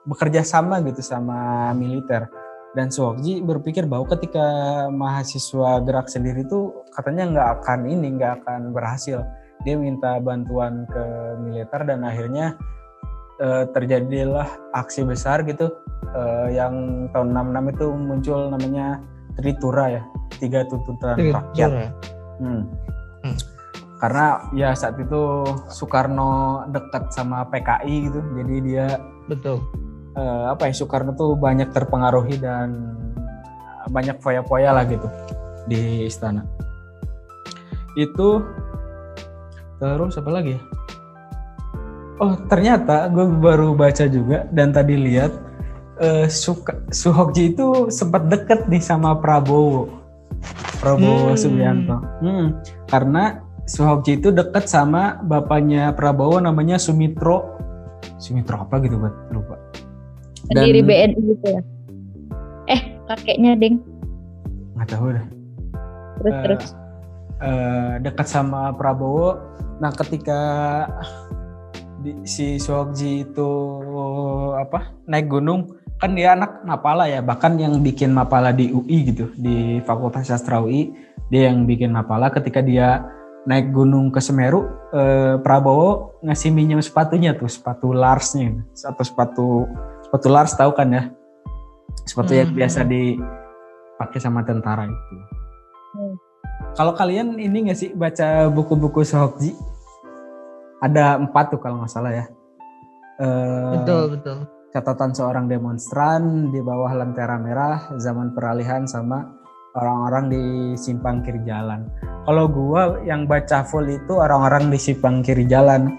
bekerja 0.08 0.42
sama 0.42 0.80
gitu 0.88 1.04
sama 1.04 1.70
militer 1.76 2.32
dan 2.74 2.94
Suwokji 2.94 3.42
berpikir 3.42 3.90
bahwa 3.90 4.08
ketika 4.14 4.46
mahasiswa 4.94 5.82
gerak 5.82 6.08
sendiri 6.08 6.46
itu 6.46 6.72
katanya 6.96 7.24
nggak 7.32 7.50
akan 7.62 7.80
ini 7.90 8.08
nggak 8.16 8.44
akan 8.44 8.72
berhasil 8.72 9.26
dia 9.66 9.76
minta 9.76 10.22
bantuan 10.22 10.86
ke 10.86 11.04
militer 11.42 11.82
dan 11.84 12.06
akhirnya 12.06 12.54
e, 13.42 13.66
terjadilah 13.74 14.46
aksi 14.78 15.04
besar 15.10 15.42
gitu 15.44 15.74
e, 16.14 16.22
yang 16.54 17.08
tahun 17.12 17.34
66 17.34 17.74
itu 17.74 17.86
muncul 17.98 18.40
namanya 18.54 19.02
Tritura 19.38 20.02
ya 20.02 20.04
tiga 20.38 20.66
tuntutan 20.70 21.18
Tritura. 21.18 21.42
rakyat 21.50 21.72
hmm. 22.42 22.62
Hmm. 23.26 23.38
karena 23.98 24.26
ya 24.54 24.70
saat 24.78 25.02
itu 25.02 25.46
Soekarno 25.74 26.64
dekat 26.70 27.10
sama 27.10 27.42
PKI 27.50 27.96
gitu 28.12 28.20
jadi 28.38 28.56
dia 28.62 28.88
betul 29.26 29.66
uh, 30.18 30.52
apa 30.52 30.68
ya 30.68 30.74
Soekarno 30.74 31.14
tuh 31.14 31.38
banyak 31.38 31.70
terpengaruhi 31.70 32.42
dan 32.42 32.98
banyak 33.88 34.20
foya-foya 34.20 34.76
lah 34.76 34.84
gitu 34.84 35.08
di 35.70 36.10
istana 36.10 36.44
itu 37.96 38.44
terus 39.80 40.18
apa 40.20 40.32
lagi 40.34 40.58
ya 40.58 40.62
oh 42.20 42.34
ternyata 42.50 43.08
gue 43.14 43.30
baru 43.38 43.78
baca 43.78 44.10
juga 44.10 44.50
dan 44.52 44.74
tadi 44.74 44.98
lihat 44.98 45.48
uh, 46.02 46.26
Suka, 46.30 46.78
Suhokji 46.94 47.54
itu 47.54 47.90
sempat 47.90 48.30
deket 48.30 48.70
nih 48.70 48.82
sama 48.82 49.18
Prabowo. 49.18 49.90
Prabowo 50.82 51.34
hmm. 51.34 51.40
Subianto. 51.40 51.98
Hmm, 52.22 52.48
karena 52.90 53.42
Suhokji 53.68 54.22
itu 54.22 54.30
deket 54.32 54.70
sama 54.70 55.20
bapaknya 55.26 55.92
Prabowo 55.94 56.40
namanya 56.40 56.80
Sumitro. 56.80 57.58
Sumitro 58.18 58.62
apa 58.66 58.82
gitu 58.82 58.98
buat 58.98 59.16
lupa. 59.34 59.56
Dan, 60.51 60.63
Pendiri 60.63 60.82
BNI 60.84 61.20
gitu 61.20 61.46
ya. 61.48 61.62
Eh, 62.72 62.82
kakeknya 63.12 63.56
Ding. 63.60 63.84
Nggak 64.75 64.88
tahu 64.92 65.06
dah. 65.16 65.25
Terus 66.18 66.34
uh, 66.34 66.42
terus. 66.44 66.63
Uh, 67.38 67.92
dekat 68.01 68.27
sama 68.27 68.74
Prabowo. 68.74 69.38
Nah, 69.77 69.94
ketika 69.94 70.39
di, 72.01 72.12
si 72.25 72.58
Suhokji 72.58 73.27
itu 73.30 73.50
apa 74.58 74.94
naik 75.10 75.30
gunung 75.30 75.77
kan 75.98 76.13
dia 76.13 76.38
anak 76.38 76.62
Mapala 76.62 77.10
ya 77.10 77.25
bahkan 77.25 77.58
yang 77.58 77.82
bikin 77.82 78.13
Mapala 78.13 78.54
di 78.54 78.70
UI 78.70 79.13
gitu 79.13 79.34
di 79.34 79.82
Fakultas 79.82 80.30
Sastra 80.30 80.62
UI 80.62 80.94
dia 81.34 81.50
yang 81.50 81.66
bikin 81.66 81.89
Mapala 81.89 82.30
ketika 82.30 82.62
dia 82.62 83.01
naik 83.50 83.74
gunung 83.74 84.13
ke 84.13 84.22
Semeru 84.22 84.70
eh, 84.94 85.42
Prabowo 85.42 86.22
ngasih 86.22 86.54
minjem 86.54 86.84
sepatunya 86.84 87.34
tuh 87.34 87.50
sepatu 87.50 87.96
Larsnya 87.96 88.62
atau 88.86 89.04
sepatu 89.04 89.48
sepatu 90.08 90.28
Lars 90.32 90.56
tahu 90.56 90.72
kan 90.72 90.88
ya 90.88 91.04
sepatu 92.08 92.32
hmm. 92.32 92.40
yang 92.40 92.52
biasa 92.56 92.80
dipakai 92.88 94.20
sama 94.24 94.48
tentara 94.48 94.88
itu 94.88 95.16
hmm. 96.00 96.16
kalau 96.80 96.96
kalian 96.96 97.36
ini 97.36 97.68
nggak 97.68 97.78
sih 97.78 97.92
baca 97.92 98.48
buku-buku 98.48 99.04
Sohokji 99.04 99.52
ada 100.80 101.20
empat 101.20 101.52
tuh 101.52 101.60
kalau 101.60 101.84
nggak 101.84 101.92
salah 101.92 102.16
ya 102.16 102.26
eh, 103.20 103.72
betul 103.76 104.16
betul 104.16 104.38
catatan 104.72 105.12
seorang 105.12 105.52
demonstran 105.52 106.54
di 106.56 106.64
bawah 106.64 106.96
lentera 106.96 107.36
merah 107.36 107.92
zaman 108.00 108.32
peralihan 108.32 108.88
sama 108.88 109.38
orang-orang 109.78 110.26
di 110.34 110.44
simpang 110.76 111.22
kiri 111.22 111.42
jalan. 111.46 111.86
Kalau 112.26 112.50
gua 112.50 113.00
yang 113.06 113.30
baca 113.30 113.64
full 113.64 113.88
itu 113.88 114.18
orang-orang 114.18 114.74
di 114.74 114.80
simpang 114.82 115.22
kiri 115.22 115.46
jalan. 115.48 115.96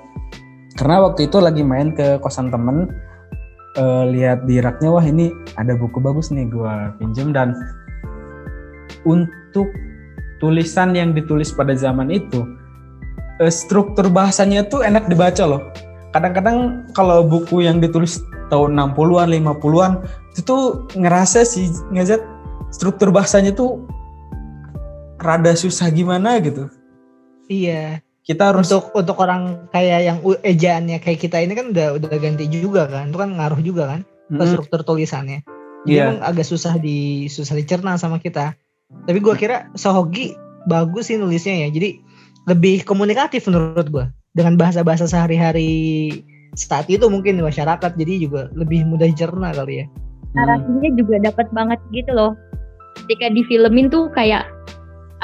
Karena 0.77 1.11
waktu 1.11 1.27
itu 1.27 1.43
lagi 1.43 1.63
main 1.67 1.91
ke 1.91 2.23
kosan 2.23 2.55
temen, 2.55 2.87
eh, 3.79 4.05
lihat 4.11 4.45
di 4.45 4.59
raknya 4.59 4.91
wah 4.91 5.05
ini 5.07 5.31
ada 5.55 5.79
buku 5.79 6.03
bagus 6.03 6.35
nih 6.35 6.51
gue 6.51 6.75
pinjem 6.99 7.31
dan 7.31 7.55
untuk 9.07 9.71
tulisan 10.43 10.95
yang 10.95 11.15
ditulis 11.15 11.55
pada 11.55 11.75
zaman 11.79 12.11
itu 12.11 12.43
eh, 13.39 13.53
struktur 13.53 14.11
bahasanya 14.11 14.67
tuh 14.67 14.83
enak 14.83 15.07
dibaca 15.07 15.47
loh. 15.47 15.63
Kadang-kadang 16.11 16.89
kalau 16.97 17.23
buku 17.23 17.63
yang 17.63 17.79
ditulis 17.79 18.19
tahun 18.49 18.75
60-an 18.75 19.29
50-an 19.29 19.93
itu 20.33 20.41
tuh 20.41 20.89
ngerasa 20.97 21.45
sih 21.45 21.69
ngajak 21.93 22.25
struktur 22.73 23.13
bahasanya 23.13 23.53
tuh 23.53 23.85
rada 25.21 25.53
susah 25.53 25.93
gimana 25.93 26.41
gitu. 26.41 26.73
Iya. 27.49 28.01
Kita 28.29 28.53
harus 28.53 28.69
Untuk 28.69 28.93
untuk 28.93 29.17
orang 29.25 29.73
kayak 29.73 30.01
yang 30.05 30.19
ejaannya 30.45 31.01
kayak 31.01 31.17
kita 31.17 31.41
ini 31.41 31.57
kan 31.57 31.73
udah 31.73 31.97
udah 31.97 32.13
ganti 32.21 32.45
juga 32.53 32.85
kan. 32.85 33.09
Itu 33.09 33.17
kan 33.17 33.33
ngaruh 33.33 33.61
juga 33.65 33.85
kan 33.97 34.01
ke 34.29 34.45
Mm, 34.45 34.51
struktur 34.53 34.85
tulisannya. 34.85 35.41
Jadi 35.89 35.97
Iya. 35.97 36.05
emang 36.05 36.21
agak 36.21 36.45
susah 36.45 36.77
di 36.77 37.25
susah 37.33 37.57
dicerna 37.57 37.97
sama 37.97 38.21
kita. 38.21 38.53
Tapi 39.09 39.19
gua 39.25 39.33
kira 39.33 39.73
Sohogi 39.73 40.37
bagus 40.69 41.09
sih 41.09 41.17
nulisnya 41.17 41.65
ya. 41.65 41.69
Jadi 41.73 42.05
lebih 42.45 42.85
komunikatif 42.85 43.49
menurut 43.49 43.89
gua 43.89 44.13
dengan 44.37 44.61
bahasa-bahasa 44.61 45.09
sehari-hari 45.09 46.13
saat 46.53 46.85
itu 46.93 47.09
mungkin 47.09 47.41
di 47.41 47.43
masyarakat. 47.43 47.97
Jadi 47.97 48.29
juga 48.29 48.53
lebih 48.53 48.85
mudah 48.85 49.09
dicerna 49.09 49.57
kali 49.57 49.81
ya. 49.81 49.87
mm, 49.89 50.37
narasinya 50.37 50.91
juga 51.01 51.17
dapat 51.33 51.49
banget 51.57 51.81
gitu 51.97 52.13
loh 52.13 52.37
ketika 53.05 53.33
di 53.33 53.41
filmin 53.49 53.89
tuh 53.89 54.13
kayak 54.13 54.45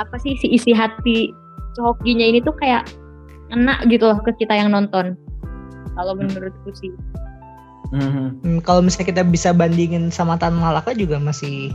apa 0.01 0.17
sih 0.25 0.33
si 0.41 0.49
isi 0.57 0.73
hati 0.73 1.29
Sohokinya 1.75 2.25
ini 2.25 2.38
tuh 2.40 2.54
kayak 2.57 2.87
enak 3.52 3.87
gitu 3.90 4.09
loh 4.09 4.19
ke 4.25 4.35
kita 4.38 4.54
yang 4.57 4.73
nonton 4.73 5.19
kalau 5.95 6.12
menurutku 6.16 6.71
sih 6.75 6.90
mhm. 7.95 8.43
Hmm, 8.43 8.59
kalau 8.64 8.83
misalnya 8.83 9.14
kita 9.14 9.23
bisa 9.23 9.54
bandingin 9.54 10.11
sama 10.11 10.35
Tan 10.40 10.57
Malaka 10.59 10.97
juga 10.97 11.21
masih 11.21 11.71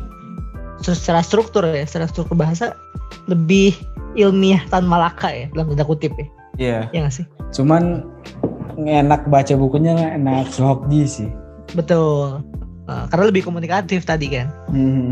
secara 0.84 1.20
struktur 1.20 1.68
ya, 1.68 1.84
secara 1.84 2.08
struktur 2.08 2.36
bahasa 2.40 2.76
lebih 3.28 3.76
ilmiah 4.16 4.64
Tan 4.72 4.88
Malaka 4.88 5.32
ya 5.32 5.48
dalam 5.54 5.76
tanda 5.76 5.86
kutip 5.86 6.12
ya. 6.16 6.28
Iya. 6.60 6.80
Ya 6.92 6.98
nggak 7.08 7.16
sih? 7.16 7.26
Cuman 7.56 8.04
enak 8.80 9.28
baca 9.28 9.54
bukunya 9.56 10.16
enak 10.16 10.52
Sohokji 10.52 11.04
sih. 11.08 11.30
Betul. 11.76 12.44
Nah, 12.90 13.06
karena 13.12 13.30
lebih 13.30 13.46
komunikatif 13.46 14.04
tadi 14.04 14.34
kan. 14.34 14.48
Hmm. 14.72 15.12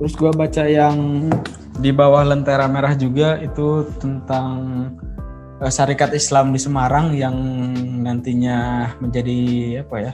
Terus 0.00 0.12
gua 0.16 0.32
baca 0.32 0.64
yang 0.64 1.28
di 1.76 1.90
bawah 1.92 2.24
lentera 2.24 2.64
merah 2.68 2.96
juga 2.96 3.36
itu 3.40 3.84
tentang 4.00 4.48
eh, 5.60 5.70
Syarikat 5.72 6.16
Islam 6.16 6.52
di 6.52 6.60
Semarang 6.60 7.12
yang 7.12 7.36
nantinya 8.00 8.90
menjadi 9.00 9.38
apa 9.84 9.96
ya? 10.00 10.12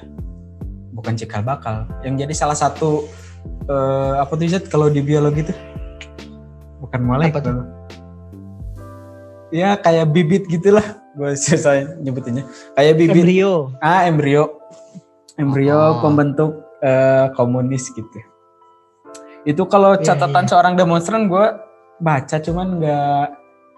Bukan 0.93 1.17
cikal 1.17 1.41
bakal, 1.41 1.89
yang 2.05 2.21
jadi 2.21 2.35
salah 2.37 2.55
satu 2.59 3.09
eh, 3.67 4.15
apa 4.21 4.33
tuh 4.37 4.47
Zat, 4.51 4.69
kalau 4.69 4.93
di 4.93 5.01
biologi 5.01 5.49
tuh 5.49 5.57
bukan 6.83 7.01
loh. 7.07 7.67
Ya 9.53 9.77
kayak 9.77 10.13
bibit 10.13 10.49
gitulah, 10.49 10.85
gue 11.17 11.33
saya 11.37 11.97
nyebutinnya. 12.01 12.45
Kayak 12.77 12.95
bibit 13.01 13.25
Embrio. 13.25 13.53
Ah, 13.85 14.09
embrio. 14.09 14.45
Embrio 15.37 15.77
Oh. 15.77 16.01
pembentuk 16.05 16.53
eh, 16.85 17.29
komunis 17.37 17.89
gitu. 17.93 18.19
Itu 19.43 19.67
kalau 19.67 19.99
Iya, 19.99 20.15
catatan 20.15 20.45
iya. 20.47 20.51
seorang 20.51 20.75
demonstran 20.79 21.27
gue 21.27 21.47
baca 21.99 22.37
cuman 22.39 22.79
nggak 22.79 23.25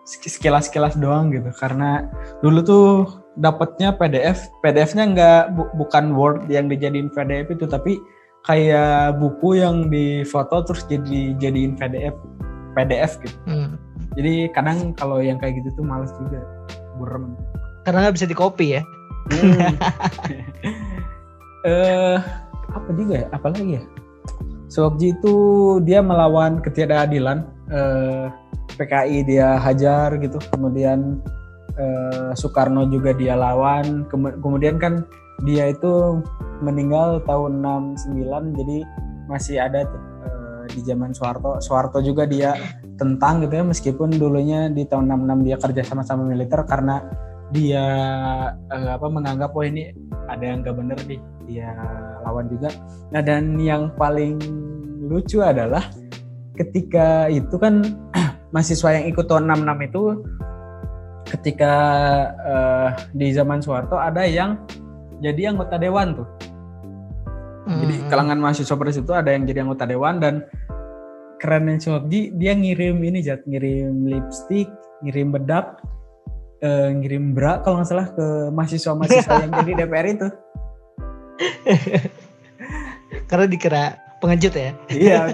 sek- 0.04 0.28
sekilas-sekilas 0.28 0.96
doang 1.00 1.32
gitu. 1.32 1.48
Karena 1.56 2.04
dulu 2.44 2.60
tuh 2.60 2.86
dapatnya 3.34 3.96
PDF, 3.96 4.46
PDF-nya 4.60 5.04
nggak 5.10 5.42
bu- 5.56 5.72
bukan 5.74 6.12
Word 6.14 6.46
yang 6.46 6.68
dijadiin 6.68 7.10
PDF 7.10 7.50
itu, 7.50 7.64
tapi 7.64 7.98
kayak 8.44 9.16
buku 9.18 9.56
yang 9.56 9.88
difoto 9.88 10.60
terus 10.68 10.84
jadi 10.84 11.32
jadiin 11.40 11.74
PDF, 11.74 12.12
PDF 12.76 13.16
gitu. 13.24 13.38
Hmm. 13.48 13.80
Jadi 14.14 14.52
kadang 14.52 14.92
kalau 14.94 15.18
yang 15.18 15.40
kayak 15.40 15.58
gitu 15.58 15.80
tuh 15.80 15.84
males 15.84 16.12
juga, 16.20 16.44
burem. 17.00 17.34
Karena 17.82 18.06
nggak 18.06 18.14
bisa 18.20 18.28
di 18.28 18.36
copy 18.36 18.78
ya. 18.78 18.82
Hmm. 19.32 19.56
eh 21.64 22.18
apa 22.70 22.90
juga 22.92 23.24
ya? 23.24 23.26
Apalagi 23.32 23.80
ya? 23.80 23.82
Sewakji 24.74 25.14
itu 25.14 25.36
dia 25.86 26.02
melawan 26.02 26.58
ketidakadilan. 26.58 27.46
Eh, 27.70 28.26
PKI 28.74 29.22
dia 29.22 29.54
hajar 29.62 30.18
gitu. 30.18 30.42
Kemudian 30.50 31.22
eh, 31.78 32.34
Soekarno 32.34 32.90
juga 32.90 33.14
dia 33.14 33.38
lawan. 33.38 34.02
Kem- 34.10 34.42
kemudian 34.42 34.82
kan 34.82 35.06
dia 35.46 35.70
itu 35.70 36.18
meninggal 36.58 37.22
tahun 37.22 37.62
69 38.02 38.58
jadi 38.58 38.76
masih 39.30 39.56
ada 39.62 39.86
eh, 39.86 40.62
di 40.74 40.82
zaman 40.82 41.14
Soeharto. 41.14 41.62
Soeharto 41.62 42.02
juga 42.02 42.26
dia 42.26 42.58
tentang 42.98 43.46
gitu 43.46 43.54
ya 43.54 43.64
meskipun 43.66 44.10
dulunya 44.18 44.70
di 44.70 44.86
tahun 44.90 45.06
66 45.06 45.46
dia 45.46 45.56
kerja 45.58 45.82
sama-sama 45.86 46.26
militer 46.26 46.62
karena 46.66 47.02
dia 47.54 47.86
eh, 48.74 48.90
apa 48.90 49.06
menganggap 49.06 49.54
oh 49.54 49.62
ini 49.62 49.94
ada 50.26 50.42
yang 50.42 50.66
gak 50.66 50.74
bener 50.74 50.98
nih 51.06 51.20
dia 51.46 51.70
lawan 52.26 52.50
juga 52.50 52.74
nah 53.14 53.22
dan 53.22 53.54
yang 53.62 53.94
paling 53.94 54.42
lucu 55.06 55.38
adalah 55.38 55.86
ketika 56.58 57.30
itu 57.30 57.54
kan 57.56 57.86
mahasiswa 58.54 58.98
yang 58.98 59.06
ikut 59.06 59.30
tahun 59.30 59.46
66 59.46 59.88
itu 59.88 60.02
ketika 61.30 61.74
eh, 62.42 62.88
di 63.14 63.30
zaman 63.30 63.62
Soeharto 63.62 63.96
ada 63.96 64.26
yang 64.26 64.58
jadi 65.22 65.54
anggota 65.54 65.78
dewan 65.78 66.18
tuh 66.18 66.28
jadi 67.64 67.96
Hmm. 67.96 68.08
kalangan 68.12 68.38
mahasiswa 68.44 68.76
pada 68.76 68.92
situ 68.92 69.08
ada 69.16 69.32
yang 69.32 69.48
jadi 69.48 69.64
anggota 69.64 69.88
dewan 69.88 70.20
dan 70.20 70.44
kerennya 71.40 71.80
Soehardi 71.80 72.36
dia 72.36 72.52
ngirim 72.52 73.00
ini 73.00 73.24
jat 73.24 73.40
ngirim 73.48 74.04
lipstick 74.04 74.68
ngirim 75.00 75.32
bedak 75.32 75.80
eh, 76.64 76.88
ngirim 76.96 77.36
bra 77.36 77.60
kalau 77.60 77.78
nggak 77.80 77.88
salah 77.92 78.08
ke 78.08 78.26
mahasiswa-mahasiswa 78.50 79.32
yang 79.44 79.52
jadi 79.52 79.72
DPR 79.84 80.06
itu 80.08 80.28
Karena 83.28 83.46
dikira 83.46 83.84
pengejut 84.22 84.54
ya. 84.56 84.72
iya 84.88 85.28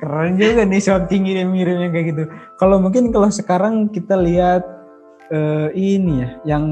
keren 0.00 0.36
juga 0.40 0.64
nih 0.64 0.80
Soehardi 0.80 1.16
ngirim-ngirimnya 1.20 1.88
kayak 1.92 2.06
gitu 2.12 2.22
kalau 2.56 2.80
mungkin 2.80 3.12
kalau 3.12 3.28
sekarang 3.28 3.88
kita 3.88 4.16
lihat 4.16 4.64
eh, 5.32 5.68
ini 5.72 6.24
ya 6.24 6.56
yang 6.56 6.64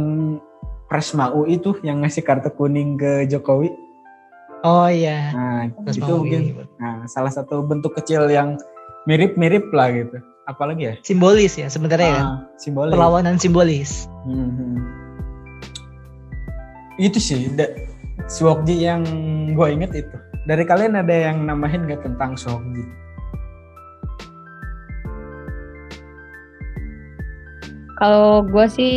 Pres 0.91 1.15
Mau 1.15 1.47
itu 1.47 1.79
yang 1.87 2.03
ngasih 2.03 2.25
kartu 2.27 2.51
kuning 2.53 2.99
ke 2.99 3.25
Jokowi 3.29 3.71
Oh 4.61 4.93
iya. 4.93 5.33
nah 5.33 5.65
itu 5.89 6.05
mungkin. 6.05 6.69
Nah, 6.77 7.09
salah 7.09 7.33
satu 7.33 7.65
bentuk 7.65 7.97
kecil 7.97 8.29
yang 8.29 8.61
mirip-mirip 9.09 9.73
lah 9.73 9.89
gitu. 9.89 10.21
Apalagi 10.51 10.83
ya? 10.83 10.95
Simbolis 11.07 11.55
ya 11.55 11.71
sebenarnya 11.71 12.11
kan. 12.11 12.25
Ah, 12.27 12.39
simbolis. 12.59 12.91
Perlawanan 12.91 13.39
simbolis. 13.39 14.11
Hmm, 14.27 14.51
hmm. 14.51 14.77
Itu 16.99 17.23
sih, 17.23 17.55
da- 17.55 17.71
Suwokji 18.27 18.83
yang 18.83 19.07
gue 19.55 19.67
inget 19.71 19.95
itu. 19.95 20.17
Dari 20.51 20.67
kalian 20.67 20.99
ada 20.99 21.15
yang 21.15 21.47
namahin 21.47 21.87
gak 21.87 22.03
tentang 22.03 22.35
Suwokji? 22.35 22.83
kalau 28.01 28.41
gue 28.49 28.67
sih 28.73 28.93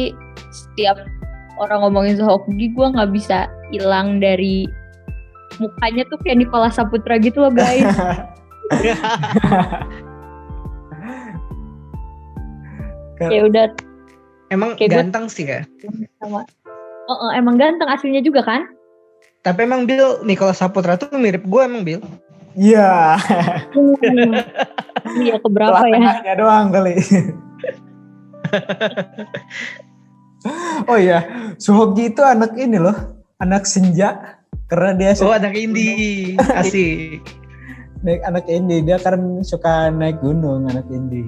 setiap 0.50 0.96
orang 1.60 1.84
ngomongin 1.84 2.16
Sohoki 2.16 2.72
gue 2.72 2.88
nggak 2.96 3.12
bisa 3.12 3.52
hilang 3.70 4.24
dari 4.24 4.66
mukanya 5.60 6.08
tuh 6.08 6.18
kayak 6.24 6.40
Nicholas 6.40 6.80
Saputra 6.80 7.20
gitu 7.20 7.44
loh 7.44 7.52
guys 7.54 7.84
ya 13.32 13.42
udah 13.46 13.68
Emang 14.54 14.78
Kayak 14.78 15.10
ganteng 15.10 15.26
sih 15.34 15.50
ya. 15.50 15.66
sama 16.22 16.46
Oh, 17.10 17.18
oh, 17.28 17.32
emang 17.36 17.60
ganteng 17.60 17.90
aslinya 17.90 18.22
juga 18.24 18.46
kan 18.46 18.70
Tapi 19.44 19.68
emang 19.68 19.84
Bill 19.84 20.24
Nicholas 20.24 20.64
Saputra 20.64 20.96
tuh 20.96 21.12
mirip 21.20 21.44
gue 21.44 21.62
emang 21.66 21.84
Bill. 21.84 22.00
Iya, 22.54 23.18
iya 25.18 25.36
keberapa 25.42 25.84
ya 25.84 26.00
tengahnya 26.00 26.34
doang 26.38 26.70
kali. 26.70 26.96
oh 30.86 30.96
iya, 31.02 31.26
Suhoki 31.58 32.14
itu 32.14 32.22
anak 32.22 32.54
ini 32.56 32.78
loh, 32.78 32.96
anak 33.42 33.66
senja. 33.66 34.38
Karena 34.70 34.94
dia 34.94 35.12
Oh 35.18 35.28
suka 35.28 35.44
anak 35.44 35.58
indie. 35.58 36.38
Asik. 36.62 37.26
naik 38.06 38.22
anak 38.28 38.46
indie, 38.46 38.86
dia 38.86 39.02
kan 39.02 39.42
suka 39.44 39.90
naik 39.90 40.22
gunung 40.22 40.70
anak 40.70 40.86
indie. 40.94 41.28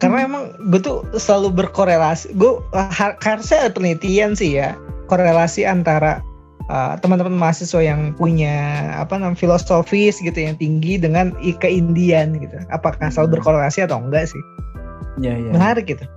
Karena 0.00 0.24
emang 0.24 0.56
gue 0.72 0.80
tuh 0.80 1.04
selalu 1.12 1.60
berkorelasi. 1.60 2.32
Gue 2.40 2.56
har- 2.72 3.20
harusnya 3.20 3.68
ada 3.68 3.70
penelitian 3.76 4.32
sih 4.32 4.56
ya. 4.56 4.72
Korelasi 5.12 5.68
antara 5.68 6.24
uh, 6.72 6.96
teman-teman 7.04 7.36
mahasiswa 7.36 7.84
yang 7.84 8.16
punya 8.16 8.88
apa 8.96 9.20
namanya 9.20 9.36
filosofis 9.36 10.16
gitu 10.24 10.40
yang 10.40 10.56
tinggi 10.56 10.96
dengan 10.96 11.36
keindian 11.60 12.40
gitu. 12.40 12.56
Apakah 12.72 13.12
selalu 13.12 13.38
berkorelasi 13.38 13.84
atau 13.84 14.00
enggak 14.00 14.32
sih? 14.32 14.42
Iya 15.20 15.36
iya. 15.36 15.50
Menarik 15.52 15.84
gitu. 15.84 16.08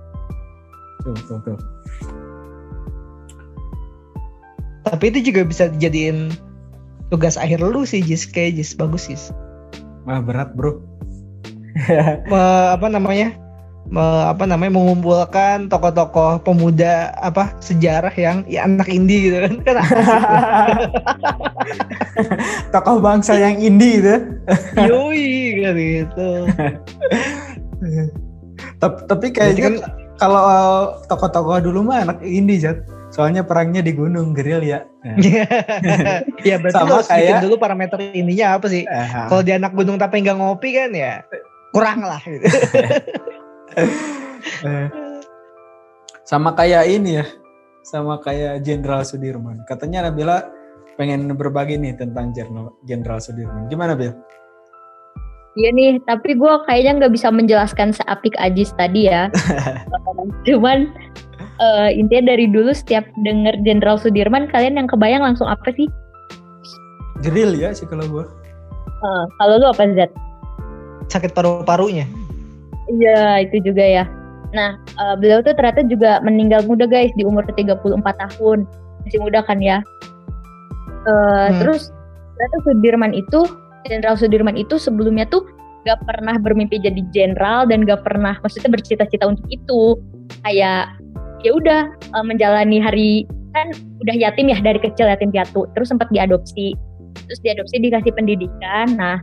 Tuh, 1.04 1.16
tuh, 1.28 1.38
tuh. 1.44 1.58
Tapi 4.88 5.04
itu 5.12 5.28
juga 5.28 5.44
bisa 5.44 5.68
dijadiin 5.68 6.32
tugas 7.12 7.36
akhir 7.36 7.60
lu 7.60 7.84
sih 7.84 8.00
Jis 8.00 8.24
kayak 8.24 8.56
Jis 8.56 8.72
bagus 8.72 9.12
Jis. 9.12 9.28
Wah 10.08 10.24
berat 10.24 10.56
bro. 10.56 10.80
Apa 12.72 12.88
namanya? 12.88 13.43
Me- 13.94 14.26
apa 14.26 14.42
namanya 14.42 14.74
mengumpulkan 14.74 15.70
tokoh-tokoh 15.70 16.42
pemuda 16.42 17.14
apa 17.14 17.54
sejarah 17.62 18.10
yang 18.18 18.42
ya 18.50 18.66
anak 18.66 18.90
indie 18.90 19.30
gitu 19.30 19.38
kan 19.38 19.54
kan. 19.62 19.76
Tokoh 22.74 22.98
bangsa 22.98 23.38
yang 23.38 23.54
indie 23.62 24.02
gitu. 24.02 24.14
Yoi 24.90 25.30
kan 25.62 25.74
gitu. 25.78 26.28
Tapi, 28.82 29.26
kayaknya 29.30 29.62
kan 29.62 29.74
kalau 30.18 30.42
tokoh-tokoh 31.06 31.62
dulu 31.62 31.86
mah 31.86 32.02
anak 32.02 32.18
indie 32.26 32.58
Jat. 32.58 32.82
Soalnya 33.14 33.46
perangnya 33.46 33.78
di 33.78 33.94
gunung 33.94 34.34
geril 34.34 34.58
ya. 34.58 34.82
ya 36.42 36.58
berarti 36.58 36.74
Sama 36.74 36.98
harus 36.98 37.06
bikin 37.06 37.30
kayak- 37.30 37.42
dulu 37.46 37.54
parameter 37.62 37.98
ininya 38.10 38.58
apa 38.58 38.66
sih? 38.66 38.82
Kalau 39.30 39.46
dia 39.46 39.54
anak 39.54 39.70
gunung 39.70 40.02
tapi 40.02 40.18
nggak 40.18 40.34
ngopi 40.34 40.74
kan 40.74 40.90
ya 40.90 41.22
kurang 41.70 42.02
lah 42.02 42.18
gitu. 42.26 42.42
Eh, 43.74 44.86
sama 46.24 46.52
kayak 46.54 46.84
ini 46.88 47.20
ya, 47.20 47.26
sama 47.84 48.20
kayak 48.22 48.64
Jenderal 48.64 49.02
Sudirman. 49.04 49.64
Katanya 49.68 50.08
Nabila 50.08 50.46
pengen 50.94 51.26
berbagi 51.34 51.76
nih 51.76 51.98
tentang 51.98 52.30
Jenderal 52.32 52.72
Jenderal 52.86 53.20
Sudirman. 53.20 53.66
Gimana 53.68 53.98
Bil? 53.98 54.14
Iya 55.54 55.70
nih, 55.70 56.02
tapi 56.02 56.34
gue 56.34 56.54
kayaknya 56.66 56.92
nggak 56.98 57.14
bisa 57.14 57.30
menjelaskan 57.30 57.94
seapik 57.94 58.34
Ajis 58.42 58.74
tadi 58.74 59.06
ya. 59.06 59.30
Cuman 60.46 60.90
eh, 61.62 61.90
intinya 61.94 62.34
dari 62.34 62.50
dulu 62.50 62.74
setiap 62.74 63.06
denger 63.22 63.62
Jenderal 63.62 63.98
Sudirman, 63.98 64.50
kalian 64.50 64.78
yang 64.82 64.90
kebayang 64.90 65.22
langsung 65.22 65.46
apa 65.46 65.70
sih? 65.78 65.86
Geril 67.22 67.54
ya 67.54 67.70
sih 67.70 67.86
kalau 67.86 68.02
gua. 68.10 68.26
Eh, 69.04 69.24
kalau 69.38 69.54
lu 69.62 69.66
apa 69.70 69.86
Zat? 69.94 70.10
Sakit 71.06 71.30
paru-parunya. 71.36 72.08
Iya, 72.90 73.48
itu 73.48 73.72
juga 73.72 73.84
ya. 73.84 74.04
Nah, 74.54 74.78
eh, 74.78 75.14
beliau 75.18 75.42
tuh 75.42 75.56
ternyata 75.58 75.82
juga 75.88 76.22
meninggal 76.22 76.62
muda 76.68 76.86
guys 76.86 77.10
di 77.18 77.26
umur 77.26 77.42
34 77.48 78.14
tahun. 78.28 78.68
Masih 79.04 79.20
muda 79.20 79.42
kan 79.42 79.58
ya. 79.58 79.82
Eh, 81.04 81.48
Hmm. 81.50 81.58
Terus 81.60 81.90
ternyata 82.38 82.56
Sudirman 82.64 83.12
itu, 83.12 83.44
Jenderal 83.84 84.16
Sudirman 84.16 84.56
itu 84.56 84.80
sebelumnya 84.80 85.28
tuh 85.28 85.44
gak 85.84 86.00
pernah 86.08 86.40
bermimpi 86.40 86.80
jadi 86.80 87.04
jenderal 87.12 87.68
dan 87.68 87.84
gak 87.84 88.00
pernah 88.00 88.40
maksudnya 88.40 88.72
bercita-cita 88.72 89.28
untuk 89.28 89.44
itu. 89.52 90.00
Kayak 90.46 90.96
ya 91.44 91.50
udah 91.52 91.82
eh, 91.92 92.24
menjalani 92.24 92.80
hari 92.80 93.28
kan 93.52 93.70
udah 94.02 94.14
yatim 94.18 94.50
ya 94.50 94.58
dari 94.62 94.80
kecil 94.80 95.10
yatim 95.10 95.34
piatu. 95.34 95.68
Terus 95.76 95.92
sempat 95.92 96.08
diadopsi. 96.14 96.72
Terus 97.28 97.40
diadopsi 97.44 97.76
dikasih 97.78 98.12
pendidikan. 98.16 98.96
Nah, 98.96 99.20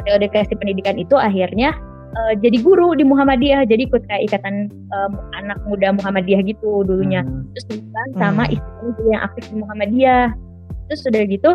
ketika 0.00 0.18
dikasih 0.20 0.56
pendidikan 0.60 0.96
itu 1.00 1.16
akhirnya 1.16 1.72
eh, 2.10 2.34
jadi 2.42 2.58
guru 2.62 2.94
di 2.98 3.04
Muhammadiyah. 3.06 3.66
Jadi 3.66 3.86
ikut 3.86 4.02
kayak 4.10 4.30
ikatan 4.30 4.68
em, 4.70 5.12
anak 5.38 5.58
muda 5.66 5.94
Muhammadiyah 5.94 6.42
gitu 6.46 6.82
dulunya. 6.86 7.22
Hmm. 7.22 7.46
terus 7.54 7.82
sama 8.18 8.46
Hmm. 8.46 8.54
istrinya 8.54 8.90
juga 8.98 9.10
yang 9.10 9.22
aktif 9.26 9.44
di 9.50 9.56
Muhammadiyah. 9.62 10.26
Terus 10.90 11.00
sudah 11.06 11.22
gitu 11.26 11.50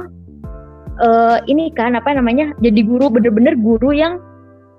eh 0.96 1.38
ini 1.52 1.76
kan 1.76 1.92
apa 2.00 2.16
namanya 2.16 2.56
jadi 2.64 2.80
guru 2.88 3.12
bener-bener 3.12 3.60
guru 3.60 3.92
yang 3.92 4.16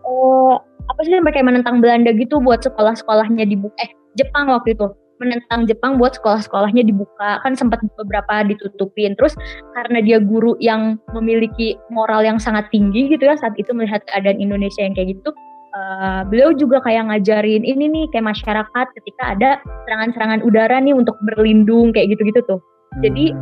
eh 0.09 0.55
apa 0.87 1.01
sih 1.05 1.13
sampai 1.13 1.35
kayak 1.35 1.49
menentang 1.53 1.83
Belanda 1.83 2.15
gitu 2.15 2.41
buat 2.41 2.63
sekolah-sekolahnya 2.65 3.45
dibuka. 3.45 3.77
Eh 3.85 3.91
Jepang 4.17 4.49
waktu 4.49 4.73
itu. 4.73 4.87
Menentang 5.17 5.65
Jepang 5.65 5.97
buat 5.97 6.17
sekolah-sekolahnya 6.17 6.87
dibuka. 6.87 7.41
Kan 7.43 7.53
sempat 7.59 7.83
beberapa 8.01 8.47
ditutupin. 8.47 9.17
Terus 9.19 9.35
karena 9.77 9.99
dia 10.01 10.23
guru 10.23 10.55
yang 10.63 10.97
memiliki 11.13 11.77
moral 11.93 12.23
yang 12.25 12.39
sangat 12.41 12.71
tinggi 12.73 13.13
gitu 13.13 13.29
ya 13.29 13.37
saat 13.37 13.53
itu 13.61 13.73
melihat 13.77 14.01
keadaan 14.09 14.41
Indonesia 14.41 14.81
yang 14.85 14.95
kayak 14.95 15.19
gitu 15.19 15.35
eh, 15.77 16.21
beliau 16.33 16.57
juga 16.57 16.81
kayak 16.81 17.13
ngajarin 17.13 17.63
ini 17.63 17.85
nih 17.93 18.05
kayak 18.09 18.33
masyarakat 18.33 18.87
ketika 18.97 19.23
ada 19.37 19.51
serangan-serangan 19.85 20.41
udara 20.41 20.81
nih 20.81 20.97
untuk 20.97 21.21
berlindung 21.21 21.93
kayak 21.93 22.17
gitu-gitu 22.17 22.41
tuh. 22.49 22.61
Jadi, 23.05 23.37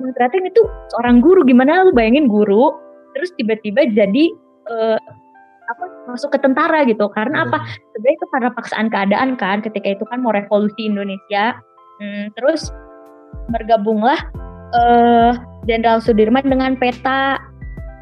Hmm. 0.00 0.08
Nah, 0.08 0.10
ternyata 0.16 0.36
ini 0.40 0.50
tuh 0.56 0.66
seorang 0.96 1.20
guru 1.20 1.44
gimana 1.44 1.84
lu 1.84 1.92
bayangin 1.92 2.24
guru 2.24 2.72
terus 3.12 3.36
tiba-tiba 3.36 3.84
jadi 3.92 4.32
eh, 4.72 4.98
apa 5.70 5.84
masuk 6.08 6.32
ke 6.34 6.38
tentara 6.40 6.82
gitu. 6.88 7.04
Karena 7.12 7.44
apa? 7.44 7.60
Sebenarnya 7.92 8.16
itu 8.16 8.26
karena 8.32 8.50
paksaan 8.56 8.86
keadaan 8.88 9.30
kan 9.36 9.60
ketika 9.60 10.00
itu 10.00 10.04
kan 10.08 10.24
mau 10.24 10.32
revolusi 10.32 10.88
Indonesia. 10.88 11.54
Hmm, 12.00 12.32
terus 12.34 12.72
bergabunglah 13.52 14.18
eh 14.72 15.32
Jenderal 15.68 16.00
Sudirman 16.00 16.48
dengan 16.48 16.80
PETA. 16.80 17.36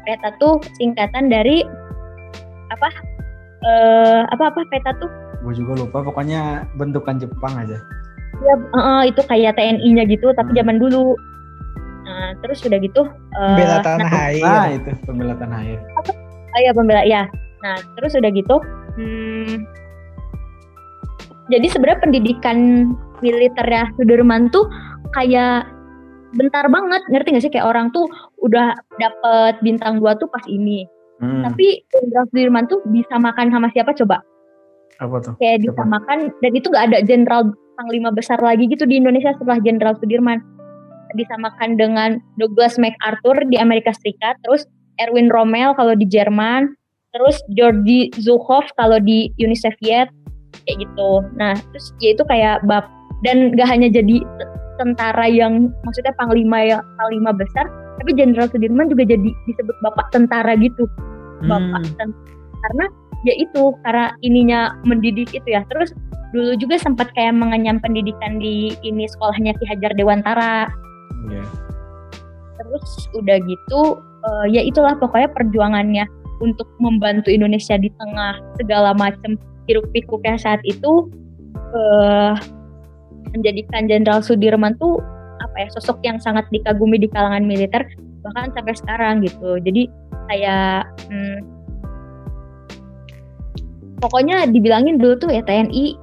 PETA 0.07 0.29
tuh 0.39 0.63
singkatan 0.79 1.27
dari 1.27 1.67
apa 2.71 2.89
eh 3.59 4.21
apa 4.27 4.43
apa 4.51 4.59
PETA 4.69 4.91
tuh 4.99 5.11
Gue 5.39 5.55
juga 5.55 5.79
lupa 5.79 6.03
pokoknya 6.03 6.67
bentukan 6.75 7.15
Jepang 7.15 7.55
aja. 7.55 7.79
ya 8.39 8.55
eh, 8.55 9.03
itu 9.11 9.19
kayak 9.23 9.55
TNI-nya 9.55 10.03
gitu 10.07 10.31
tapi 10.31 10.51
Hmm. 10.51 10.59
zaman 10.63 10.77
dulu 10.79 11.15
Nah, 12.09 12.33
terus 12.41 12.57
sudah 12.65 12.81
gitu 12.81 13.05
eh, 13.37 13.55
Bela 13.55 13.85
tanah 13.85 14.09
nah, 14.09 14.27
air. 14.33 14.41
Nah 14.43 14.69
itu 14.73 14.89
pembela 15.05 15.37
tanah 15.37 15.61
air. 15.61 15.77
Oh 16.49 16.59
iya 16.59 16.71
pembela 16.73 17.05
ya. 17.05 17.29
Nah 17.61 17.77
terus 17.93 18.17
udah 18.17 18.31
gitu. 18.33 18.57
Hmm, 18.97 19.61
jadi 21.49 21.65
sebenarnya 21.69 22.01
pendidikan 22.01 22.57
militernya 23.19 23.89
Sudirman 23.97 24.49
tuh 24.49 24.65
kayak 25.13 25.65
bentar 26.37 26.65
banget 26.69 27.01
ngerti 27.09 27.29
gak 27.33 27.43
sih 27.45 27.53
kayak 27.53 27.65
orang 27.65 27.89
tuh 27.89 28.05
udah 28.45 28.77
dapet 29.01 29.57
bintang 29.65 29.97
dua 29.97 30.13
tuh 30.17 30.29
pas 30.29 30.45
ini. 30.45 30.85
Hmm. 31.19 31.43
Tapi 31.43 31.83
Jenderal 31.91 32.25
Sudirman 32.31 32.65
tuh 32.71 32.79
bisa 32.89 33.15
makan 33.19 33.51
sama 33.51 33.67
siapa 33.75 33.91
coba? 33.91 34.23
Apa 34.99 35.15
tuh? 35.23 35.33
Kayak 35.39 35.63
bisa 35.63 35.75
Siapa? 35.75 35.87
makan 35.87 36.19
dan 36.43 36.51
itu 36.51 36.67
gak 36.71 36.85
ada 36.91 36.99
jenderal 37.07 37.41
panglima 37.79 38.11
besar 38.11 38.39
lagi 38.43 38.67
gitu 38.67 38.83
di 38.83 38.99
Indonesia 38.99 39.31
setelah 39.35 39.59
Jenderal 39.63 39.95
Sudirman. 39.99 40.43
Disamakan 41.15 41.79
dengan 41.79 42.09
Douglas 42.37 42.77
MacArthur 42.77 43.47
di 43.49 43.57
Amerika 43.57 43.95
Serikat, 43.95 44.37
terus 44.45 44.67
Erwin 44.99 45.31
Rommel 45.31 45.73
kalau 45.73 45.95
di 45.95 46.05
Jerman, 46.05 46.75
terus 47.15 47.39
Georgi 47.55 48.13
Zhukov 48.19 48.67
kalau 48.77 48.99
di 49.01 49.31
Uni 49.41 49.57
Soviet 49.57 50.11
kayak 50.67 50.77
gitu. 50.83 51.11
Nah, 51.39 51.55
terus 51.55 51.95
ya 52.03 52.13
itu 52.13 52.23
kayak 52.27 52.61
bab 52.67 52.85
dan 53.25 53.55
gak 53.57 53.67
hanya 53.71 53.89
jadi 53.89 54.21
tentara 54.77 55.27
yang 55.27 55.73
maksudnya 55.83 56.13
panglima 56.15 56.61
ya 56.61 56.77
panglima 57.01 57.31
besar, 57.33 57.65
tapi 57.99 58.15
Jenderal 58.15 58.47
Sudirman 58.47 58.87
juga 58.87 59.03
jadi 59.05 59.29
disebut 59.45 59.75
bapak 59.83 60.09
tentara 60.15 60.55
gitu 60.57 60.87
bapak 61.45 61.83
Hmm. 61.83 61.95
dan 61.99 62.09
karena 62.59 62.85
ya 63.23 63.33
itu 63.35 63.71
karena 63.83 64.11
ininya 64.23 64.59
mendidik 64.83 65.31
itu 65.31 65.47
ya 65.47 65.63
terus 65.67 65.91
dulu 66.31 66.55
juga 66.59 66.79
sempat 66.79 67.11
kayak 67.15 67.35
mengenyam 67.35 67.79
pendidikan 67.79 68.39
di 68.39 68.75
ini 68.83 69.07
sekolahnya 69.07 69.55
Ki 69.59 69.65
Hajar 69.67 69.91
Dewantara 69.95 70.67
Iya. 71.27 71.43
terus 72.59 72.85
udah 73.15 73.37
gitu 73.43 73.81
eh, 73.99 74.45
ya 74.51 74.61
itulah 74.63 74.95
pokoknya 74.99 75.31
perjuangannya 75.31 76.05
untuk 76.39 76.67
membantu 76.79 77.27
Indonesia 77.27 77.75
di 77.75 77.91
tengah 77.99 78.39
segala 78.55 78.95
macam 78.95 79.35
hiruk 79.67 79.87
pikuknya 79.91 80.39
saat 80.39 80.63
itu 80.63 81.07
eh 81.75 82.33
menjadikan 83.35 83.85
Jenderal 83.85 84.23
Sudirman 84.23 84.73
tuh 84.79 84.97
apa 85.39 85.55
ya 85.63 85.67
sosok 85.75 85.97
yang 86.03 86.17
sangat 86.19 86.45
dikagumi 86.51 86.99
di 86.99 87.07
kalangan 87.11 87.43
militer 87.47 87.83
bahkan 88.23 88.51
sampai 88.51 88.75
sekarang 88.75 89.13
gitu. 89.23 89.59
Jadi 89.63 89.87
kayak 90.29 90.87
hmm, 91.09 91.39
pokoknya 94.03 94.47
dibilangin 94.51 94.99
dulu 94.99 95.15
tuh 95.19 95.31
ya 95.31 95.41
TNI 95.43 95.95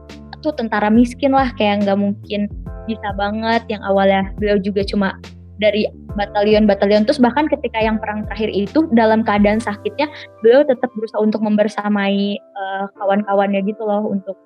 tuh 0.44 0.53
tentara 0.55 0.92
miskin 0.92 1.33
lah 1.33 1.51
kayak 1.57 1.85
nggak 1.85 1.99
mungkin 1.99 2.49
bisa 2.88 3.09
banget. 3.16 3.62
Yang 3.68 3.83
awalnya 3.85 4.22
beliau 4.40 4.59
juga 4.61 4.83
cuma 4.87 5.16
dari 5.57 5.88
batalion-batalion 6.16 7.09
terus 7.09 7.16
bahkan 7.16 7.49
ketika 7.49 7.81
yang 7.81 7.96
perang 7.96 8.29
terakhir 8.29 8.53
itu 8.53 8.88
dalam 8.92 9.25
keadaan 9.25 9.57
sakitnya 9.57 10.05
beliau 10.44 10.64
tetap 10.68 10.92
berusaha 10.92 11.20
untuk 11.20 11.40
membersamai 11.40 12.37
eh, 12.37 12.85
kawan-kawannya 13.01 13.64
gitu 13.64 13.83
loh 13.85 14.05
untuk 14.05 14.37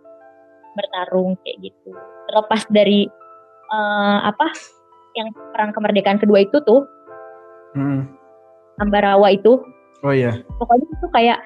bertarung 0.79 1.35
kayak 1.42 1.70
gitu. 1.70 1.90
Terlepas 2.31 2.62
dari 2.70 3.11
eh, 3.70 4.18
apa 4.22 4.55
yang 5.18 5.28
perang 5.54 5.70
kemerdekaan 5.74 6.18
kedua 6.18 6.44
itu 6.44 6.58
tuh 6.62 6.86
Hmm. 7.70 8.02
Ambarawa 8.82 9.30
itu 9.30 9.62
Oh 10.02 10.10
iya. 10.10 10.42
pokoknya 10.58 10.86
itu 10.90 11.06
kayak 11.14 11.38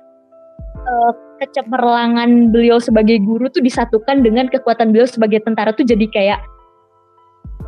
eh, 0.84 1.12
kecemerlangan 1.44 2.48
beliau 2.48 2.80
sebagai 2.80 3.20
guru 3.20 3.50
tuh 3.52 3.60
disatukan 3.60 4.24
dengan 4.24 4.48
kekuatan 4.48 4.94
beliau 4.94 5.04
sebagai 5.04 5.44
tentara 5.44 5.76
tuh 5.76 5.84
jadi 5.84 6.06
kayak 6.08 6.40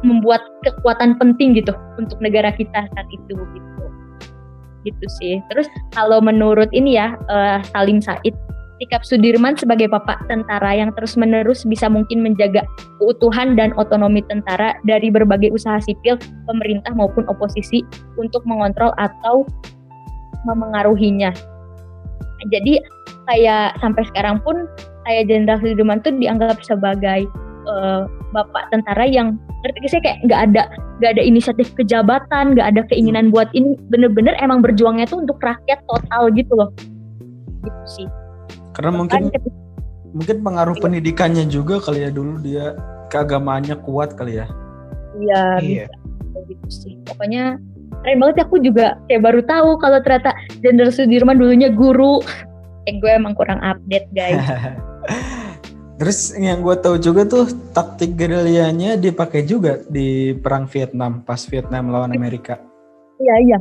membuat 0.04 0.40
kekuatan 0.64 1.20
penting 1.20 1.52
gitu 1.56 1.74
untuk 2.00 2.16
negara 2.22 2.48
kita 2.54 2.88
saat 2.88 3.08
itu 3.12 3.34
gitu 3.36 3.84
gitu 4.86 5.06
sih 5.18 5.42
terus 5.50 5.66
kalau 5.92 6.22
menurut 6.22 6.70
ini 6.70 6.96
ya 6.96 7.18
eh, 7.28 7.58
Salim 7.74 7.98
Said 8.00 8.32
sikap 8.76 9.02
Sudirman 9.04 9.56
sebagai 9.56 9.88
bapak 9.88 10.28
tentara 10.28 10.76
yang 10.76 10.92
terus-menerus 10.92 11.64
bisa 11.64 11.88
mungkin 11.88 12.20
menjaga 12.20 12.64
keutuhan 13.00 13.56
dan 13.56 13.72
otonomi 13.80 14.20
tentara 14.28 14.76
dari 14.84 15.08
berbagai 15.08 15.52
usaha 15.52 15.80
sipil, 15.80 16.20
pemerintah 16.44 16.92
maupun 16.92 17.24
oposisi 17.28 17.80
untuk 18.20 18.44
mengontrol 18.44 18.92
atau 19.00 19.48
memengaruhinya. 20.44 21.32
Jadi 22.52 22.78
kayak 23.26 23.80
sampai 23.80 24.04
sekarang 24.12 24.38
pun 24.44 24.68
kayak 25.08 25.32
Jenderal 25.32 25.58
Sudirman 25.64 26.04
tuh 26.04 26.14
dianggap 26.14 26.60
sebagai 26.62 27.26
uh, 27.66 28.04
bapak 28.30 28.68
tentara 28.70 29.08
yang 29.08 29.40
ngerti 29.64 29.88
saya 29.88 30.02
kayak 30.04 30.18
nggak 30.28 30.40
ada 30.52 30.62
nggak 31.00 31.10
ada 31.16 31.22
inisiatif 31.24 31.72
kejabatan, 31.74 32.54
nggak 32.54 32.68
ada 32.76 32.82
keinginan 32.92 33.32
buat 33.32 33.48
ini 33.56 33.74
bener-bener 33.88 34.36
emang 34.38 34.60
berjuangnya 34.60 35.08
tuh 35.08 35.24
untuk 35.24 35.40
rakyat 35.40 35.80
total 35.88 36.28
gitu 36.36 36.52
loh. 36.54 36.70
Gitu 37.64 37.84
sih. 37.88 38.08
Karena 38.76 38.92
mungkin 38.92 39.32
mungkin 40.12 40.36
pengaruh 40.44 40.76
pendidikannya 40.76 41.48
juga 41.48 41.80
kali 41.80 42.04
ya 42.04 42.10
dulu 42.12 42.36
dia 42.44 42.76
keagamaannya 43.08 43.80
kuat 43.80 44.12
kali 44.20 44.44
ya. 44.44 44.46
Iya, 45.16 45.44
iya. 45.64 45.86
gitu 46.44 46.68
sih. 46.68 47.00
Pokoknya 47.08 47.56
keren 48.04 48.20
banget 48.20 48.36
ya 48.36 48.44
aku 48.44 48.56
juga 48.60 48.86
kayak 49.08 49.22
baru 49.24 49.40
tahu 49.48 49.70
kalau 49.80 49.98
ternyata 50.04 50.36
Jenderal 50.60 50.92
Sudirman 50.92 51.40
dulunya 51.40 51.72
guru. 51.72 52.20
Eh 52.84 53.00
gue 53.00 53.10
emang 53.16 53.32
kurang 53.32 53.64
update 53.64 54.12
guys. 54.12 54.36
Terus 55.96 56.36
yang 56.36 56.60
gue 56.60 56.76
tahu 56.76 57.00
juga 57.00 57.24
tuh 57.24 57.48
taktik 57.72 58.20
gerilyanya 58.20 59.00
dipakai 59.00 59.48
juga 59.48 59.80
di 59.88 60.36
perang 60.36 60.68
Vietnam 60.68 61.24
pas 61.24 61.40
Vietnam 61.48 61.88
lawan 61.88 62.12
Amerika. 62.12 62.60
Iya 63.16 63.34
iya. 63.48 63.58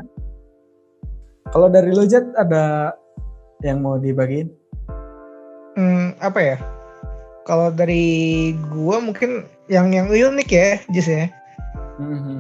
Kalau 1.48 1.72
dari 1.72 1.96
lo 1.96 2.04
Jet 2.04 2.28
ada 2.36 2.92
yang 3.64 3.80
mau 3.80 3.96
dibagiin? 3.96 4.52
Hmm, 5.76 6.20
apa 6.20 6.40
ya? 6.42 6.58
Kalau 7.46 7.70
dari 7.70 8.56
gua 8.74 8.98
mungkin 8.98 9.46
yang 9.70 9.94
yang 9.94 10.10
unik 10.10 10.50
ya 10.50 10.82
Jis 10.90 11.10
ya. 11.10 11.28
Mm-hmm. 11.96 12.40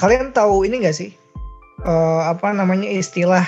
kalian 0.00 0.32
tahu 0.32 0.64
ini 0.64 0.80
gak 0.80 0.96
sih? 0.96 1.12
Uh, 1.84 2.24
apa 2.24 2.56
namanya 2.56 2.88
istilah 2.88 3.44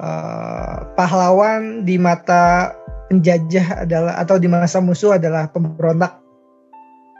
uh, 0.00 0.88
pahlawan 0.96 1.84
di 1.84 2.00
mata 2.00 2.72
penjajah 3.12 3.84
adalah 3.84 4.16
atau 4.16 4.40
di 4.40 4.48
masa 4.48 4.80
musuh 4.80 5.20
adalah 5.20 5.48
pemberontak? 5.52 6.20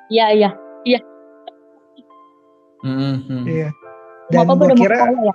Iya 0.09 0.27
iya. 0.33 0.51
Iya. 0.85 1.01
Mm-hmm. 2.85 3.43
iya. 3.49 3.69
Dan 4.29 4.45
gue 4.49 4.77
kira 4.77 4.97
ya? 5.13 5.35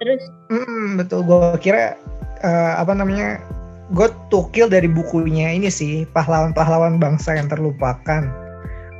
terus? 0.00 0.22
Mm, 0.48 1.00
betul. 1.00 1.20
Gue 1.24 1.56
kira 1.60 1.96
uh, 2.40 2.72
apa 2.80 2.92
namanya 2.96 3.40
gue 3.90 4.08
tukil 4.30 4.70
dari 4.70 4.86
bukunya 4.86 5.50
ini 5.50 5.66
sih 5.66 6.06
pahlawan-pahlawan 6.14 7.02
bangsa 7.02 7.34
yang 7.34 7.50
terlupakan 7.50 8.30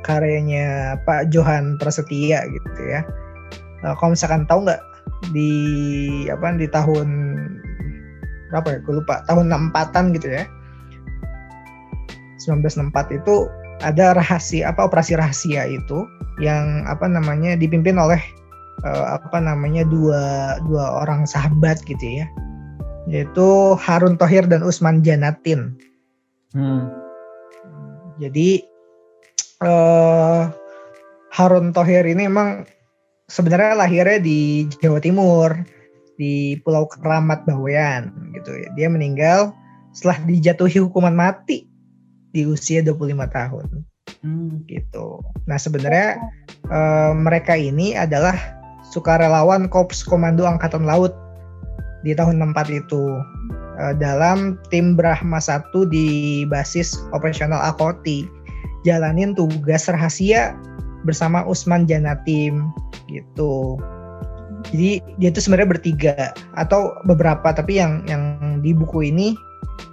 karyanya 0.03 0.99
Pak 1.07 1.31
Johan 1.31 1.79
Prasetya 1.79 2.43
gitu 2.43 2.81
ya. 2.83 3.05
Nah, 3.81 3.95
kalau 3.97 4.13
misalkan 4.13 4.43
tahu 4.45 4.67
nggak 4.67 4.81
di 5.31 5.51
apa 6.27 6.57
di 6.59 6.67
tahun 6.67 7.07
berapa 8.51 8.67
ya? 8.67 8.79
Gue 8.83 8.99
lupa 8.99 9.23
tahun 9.31 9.47
64-an 9.71 10.05
gitu 10.17 10.27
ya. 10.27 10.43
1964 12.43 13.21
itu 13.21 13.47
ada 13.85 14.17
rahasia 14.17 14.69
apa 14.73 14.89
operasi 14.89 15.17
rahasia 15.17 15.65
itu 15.69 16.05
yang 16.41 16.85
apa 16.89 17.05
namanya 17.05 17.53
dipimpin 17.53 17.97
oleh 18.01 18.17
uh, 18.85 19.17
apa 19.17 19.37
namanya 19.41 19.85
dua 19.85 20.57
dua 20.65 21.05
orang 21.05 21.25
sahabat 21.25 21.81
gitu 21.85 22.21
ya 22.21 22.25
yaitu 23.09 23.77
Harun 23.77 24.17
Tohir 24.17 24.45
dan 24.45 24.61
Usman 24.61 25.01
Janatin. 25.01 25.77
Hmm. 26.53 26.91
Jadi 28.21 28.61
uh, 29.63 30.51
Harun 31.33 31.73
Tohir 31.73 32.05
ini 32.05 32.27
emang 32.27 32.67
sebenarnya 33.31 33.79
lahirnya 33.79 34.19
di 34.21 34.67
Jawa 34.83 34.99
Timur 35.01 35.55
di 36.19 36.59
Pulau 36.61 36.85
Keramat 36.85 37.47
Bawean 37.47 38.11
gitu 38.37 38.53
ya. 38.53 38.69
Dia 38.77 38.87
meninggal 38.91 39.55
setelah 39.95 40.21
dijatuhi 40.27 40.77
hukuman 40.83 41.15
mati 41.15 41.65
di 42.31 42.45
usia 42.45 42.83
25 42.83 43.15
tahun. 43.31 43.67
Hmm. 44.21 44.61
gitu. 44.69 45.23
Nah, 45.49 45.57
sebenarnya 45.57 46.21
uh, 46.69 47.13
mereka 47.17 47.57
ini 47.57 47.97
adalah 47.97 48.37
sukarelawan 48.93 49.65
Korps 49.65 50.05
Komando 50.05 50.45
Angkatan 50.45 50.85
Laut 50.85 51.15
di 52.01 52.17
tahun 52.17 52.41
64 52.53 52.81
itu 52.85 53.21
uh, 53.77 53.93
dalam 53.97 54.57
tim 54.73 54.97
Brahma 54.97 55.37
1 55.37 55.71
di 55.89 56.43
basis 56.49 56.97
operasional 57.13 57.61
Akoti 57.61 58.25
jalanin 58.85 59.37
tugas 59.37 59.85
rahasia 59.89 60.57
bersama 61.05 61.45
Usman 61.45 61.85
Janatim 61.85 62.69
gitu. 63.09 63.77
Jadi 64.69 65.01
dia 65.17 65.29
itu 65.33 65.41
sebenarnya 65.41 65.69
bertiga 65.73 66.13
atau 66.53 66.93
beberapa 67.09 67.49
tapi 67.49 67.81
yang 67.81 68.05
yang 68.05 68.61
di 68.61 68.77
buku 68.77 69.09
ini 69.09 69.33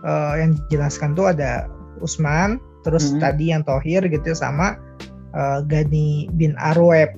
uh, 0.05 0.37
yang 0.37 0.57
dijelaskan 0.57 1.17
tuh 1.17 1.33
ada 1.33 1.65
Usman, 2.05 2.61
terus 2.85 3.11
hmm. 3.11 3.21
tadi 3.25 3.51
yang 3.51 3.65
Tohir 3.65 4.05
gitu 4.07 4.37
sama 4.37 4.77
uh, 5.33 5.65
Gani 5.65 6.29
bin 6.37 6.53
Arweb, 6.61 7.17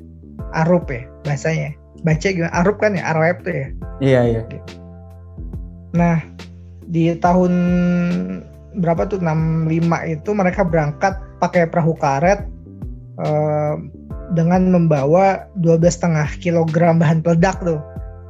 Arup 0.54 0.88
ya 0.88 1.04
bahasanya. 1.26 1.74
Baca 2.06 2.32
gimana? 2.32 2.54
Arup 2.54 2.80
kan 2.80 2.96
ya, 2.96 3.02
Arweb 3.12 3.42
tuh 3.44 3.52
ya. 3.52 3.68
Iya 4.00 4.20
iya. 4.24 4.42
Nah, 5.96 6.22
di 6.86 7.14
tahun 7.18 7.52
berapa 8.78 9.06
tuh 9.10 9.18
65 9.18 10.14
itu 10.14 10.30
mereka 10.30 10.62
berangkat 10.62 11.18
pakai 11.42 11.66
perahu 11.66 11.98
karet 11.98 12.46
uh, 13.18 13.74
dengan 14.34 14.70
membawa 14.70 15.50
12,5 15.58 16.38
kg 16.38 16.74
bahan 16.98 17.22
peledak 17.22 17.58
tuh. 17.62 17.82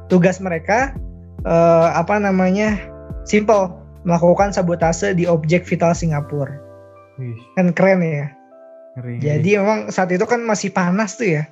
Tugas 0.09 0.41
mereka 0.41 0.93
uh, 1.45 1.93
apa 1.93 2.17
namanya? 2.17 2.77
Simple, 3.21 3.69
melakukan 4.01 4.49
sabotase 4.49 5.13
di 5.13 5.29
objek 5.29 5.61
vital 5.69 5.93
Singapura. 5.93 6.57
Kan 7.53 7.69
keren 7.77 8.01
ya. 8.01 8.33
Ngeri. 8.97 9.13
Jadi 9.23 9.49
memang 9.55 9.79
saat 9.93 10.11
itu 10.11 10.25
kan 10.27 10.43
masih 10.43 10.73
panas 10.73 11.15
tuh 11.15 11.39
ya 11.39 11.43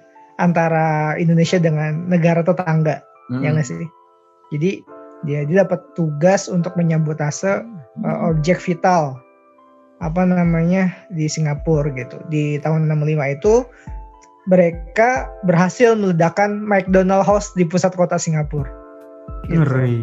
antara 0.41 1.15
Indonesia 1.15 1.56
dengan 1.60 2.08
negara 2.08 2.43
tetangga, 2.43 3.00
hmm. 3.32 3.43
ya 3.43 3.50
nggak 3.56 3.67
sih? 3.67 3.88
Jadi 4.56 4.84
dia 5.27 5.43
dia 5.43 5.67
dapat 5.67 5.84
tugas 5.95 6.47
untuk 6.47 6.75
menyabotase 6.79 7.63
uh, 8.05 8.19
objek 8.32 8.60
vital 8.60 9.19
apa 9.99 10.23
namanya 10.23 10.95
di 11.12 11.27
Singapura 11.27 11.91
gitu. 11.95 12.19
Di 12.32 12.55
tahun 12.63 12.88
65 12.88 13.36
itu 13.36 13.53
mereka 14.47 15.27
berhasil 15.43 15.93
meledakkan 15.93 16.63
McDonald 16.63 17.27
House 17.27 17.51
di 17.53 17.67
pusat 17.67 17.91
kota 17.93 18.15
Singapura. 18.15 18.71
Gitu. 19.51 19.60
Ngeri. 19.60 19.97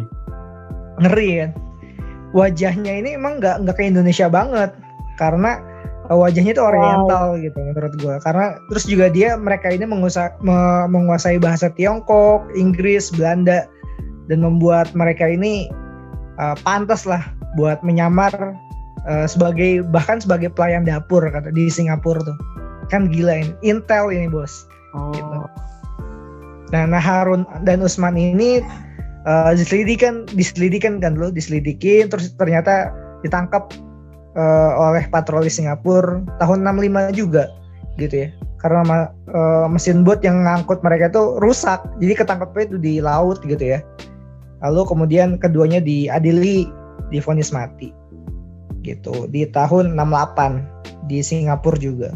Ngeri 1.01 1.29
kan. 1.41 1.51
Wajahnya 2.37 2.93
ini 3.01 3.17
emang 3.17 3.41
nggak 3.41 3.65
nggak 3.65 3.75
kayak 3.75 3.97
Indonesia 3.97 4.29
banget 4.29 4.69
karena 5.17 5.57
wajahnya 6.07 6.55
itu 6.55 6.63
oriental 6.63 7.35
wow. 7.35 7.41
gitu 7.41 7.57
menurut 7.59 7.93
gue 7.99 8.15
karena 8.23 8.55
terus 8.71 8.87
juga 8.87 9.11
dia 9.11 9.35
mereka 9.35 9.67
ini 9.67 9.83
menguasai, 9.83 10.31
menguasai 10.87 11.35
bahasa 11.41 11.67
Tiongkok, 11.73 12.47
Inggris, 12.55 13.11
Belanda 13.11 13.67
dan 14.27 14.43
membuat 14.43 14.91
mereka 14.95 15.27
ini 15.27 15.71
uh, 16.39 16.55
pantas 16.63 17.07
lah 17.07 17.23
buat 17.55 17.81
menyamar 17.81 18.31
uh, 19.07 19.25
sebagai 19.25 19.83
bahkan 19.89 20.21
sebagai 20.21 20.51
pelayan 20.53 20.83
dapur 20.85 21.23
kata 21.23 21.49
di 21.51 21.71
Singapura 21.71 22.21
tuh 22.21 22.37
kan 22.87 23.11
gila 23.11 23.43
ini 23.43 23.51
Intel 23.63 24.11
ini 24.11 24.31
bos 24.31 24.67
oh. 24.95 25.11
gitu. 25.11 25.37
nah 26.71 26.83
nah 26.87 27.01
Harun 27.01 27.47
dan 27.63 27.83
Usman 27.83 28.15
ini 28.15 28.63
uh, 29.27 29.51
diselidikan 29.55 30.27
diselidikan 30.31 30.99
kan 30.99 31.15
lo 31.15 31.31
diselidikin 31.31 32.11
terus 32.11 32.31
ternyata 32.35 32.91
ditangkap 33.23 33.71
uh, 34.35 34.71
oleh 34.91 35.03
patroli 35.11 35.51
Singapura 35.51 36.23
tahun 36.39 36.63
65 36.63 37.15
juga 37.19 37.51
gitu 37.97 38.27
ya 38.27 38.29
karena 38.57 39.09
uh, 39.33 39.65
mesin 39.69 40.01
bot 40.01 40.21
yang 40.25 40.45
ngangkut 40.45 40.81
mereka 40.81 41.09
itu 41.13 41.37
rusak 41.41 41.81
jadi 42.01 42.13
ketangkepnya 42.25 42.63
itu 42.73 42.77
di 42.77 42.93
laut 43.01 43.41
gitu 43.45 43.77
ya 43.77 43.79
Lalu 44.65 44.81
kemudian 44.89 45.37
keduanya 45.37 45.81
diadili 45.81 46.69
difonis 47.13 47.53
mati. 47.53 47.93
Gitu. 48.81 49.29
Di 49.29 49.45
tahun 49.51 49.93
68 49.95 51.09
di 51.11 51.19
Singapura 51.21 51.77
juga. 51.77 52.09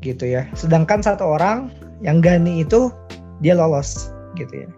Gitu 0.00 0.24
ya. 0.24 0.46
Sedangkan 0.54 1.02
satu 1.02 1.36
orang 1.36 1.72
yang 2.02 2.22
Gani 2.22 2.62
itu 2.62 2.92
dia 3.42 3.54
lolos 3.54 4.10
gitu 4.38 4.66
ya. 4.66 4.68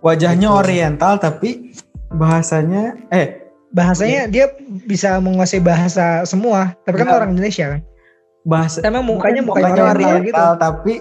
Wajahnya 0.00 0.48
gitu. 0.48 0.60
oriental 0.64 1.20
tapi 1.20 1.74
bahasanya 2.10 2.96
eh 3.14 3.38
bahasanya 3.70 4.26
iya. 4.26 4.32
dia 4.32 4.46
bisa 4.86 5.22
menguasai 5.22 5.62
bahasa 5.62 6.26
semua, 6.26 6.74
tapi 6.82 7.02
kan 7.02 7.10
orang 7.10 7.30
Indonesia 7.38 7.78
kan. 7.78 7.80
Bahasa 8.42 8.82
emang 8.82 9.06
mukanya 9.06 9.44
mukanya, 9.44 9.70
mukanya 9.70 9.82
oriental, 9.94 10.18
oriental 10.18 10.50
gitu. 10.50 10.64
tapi 10.64 10.94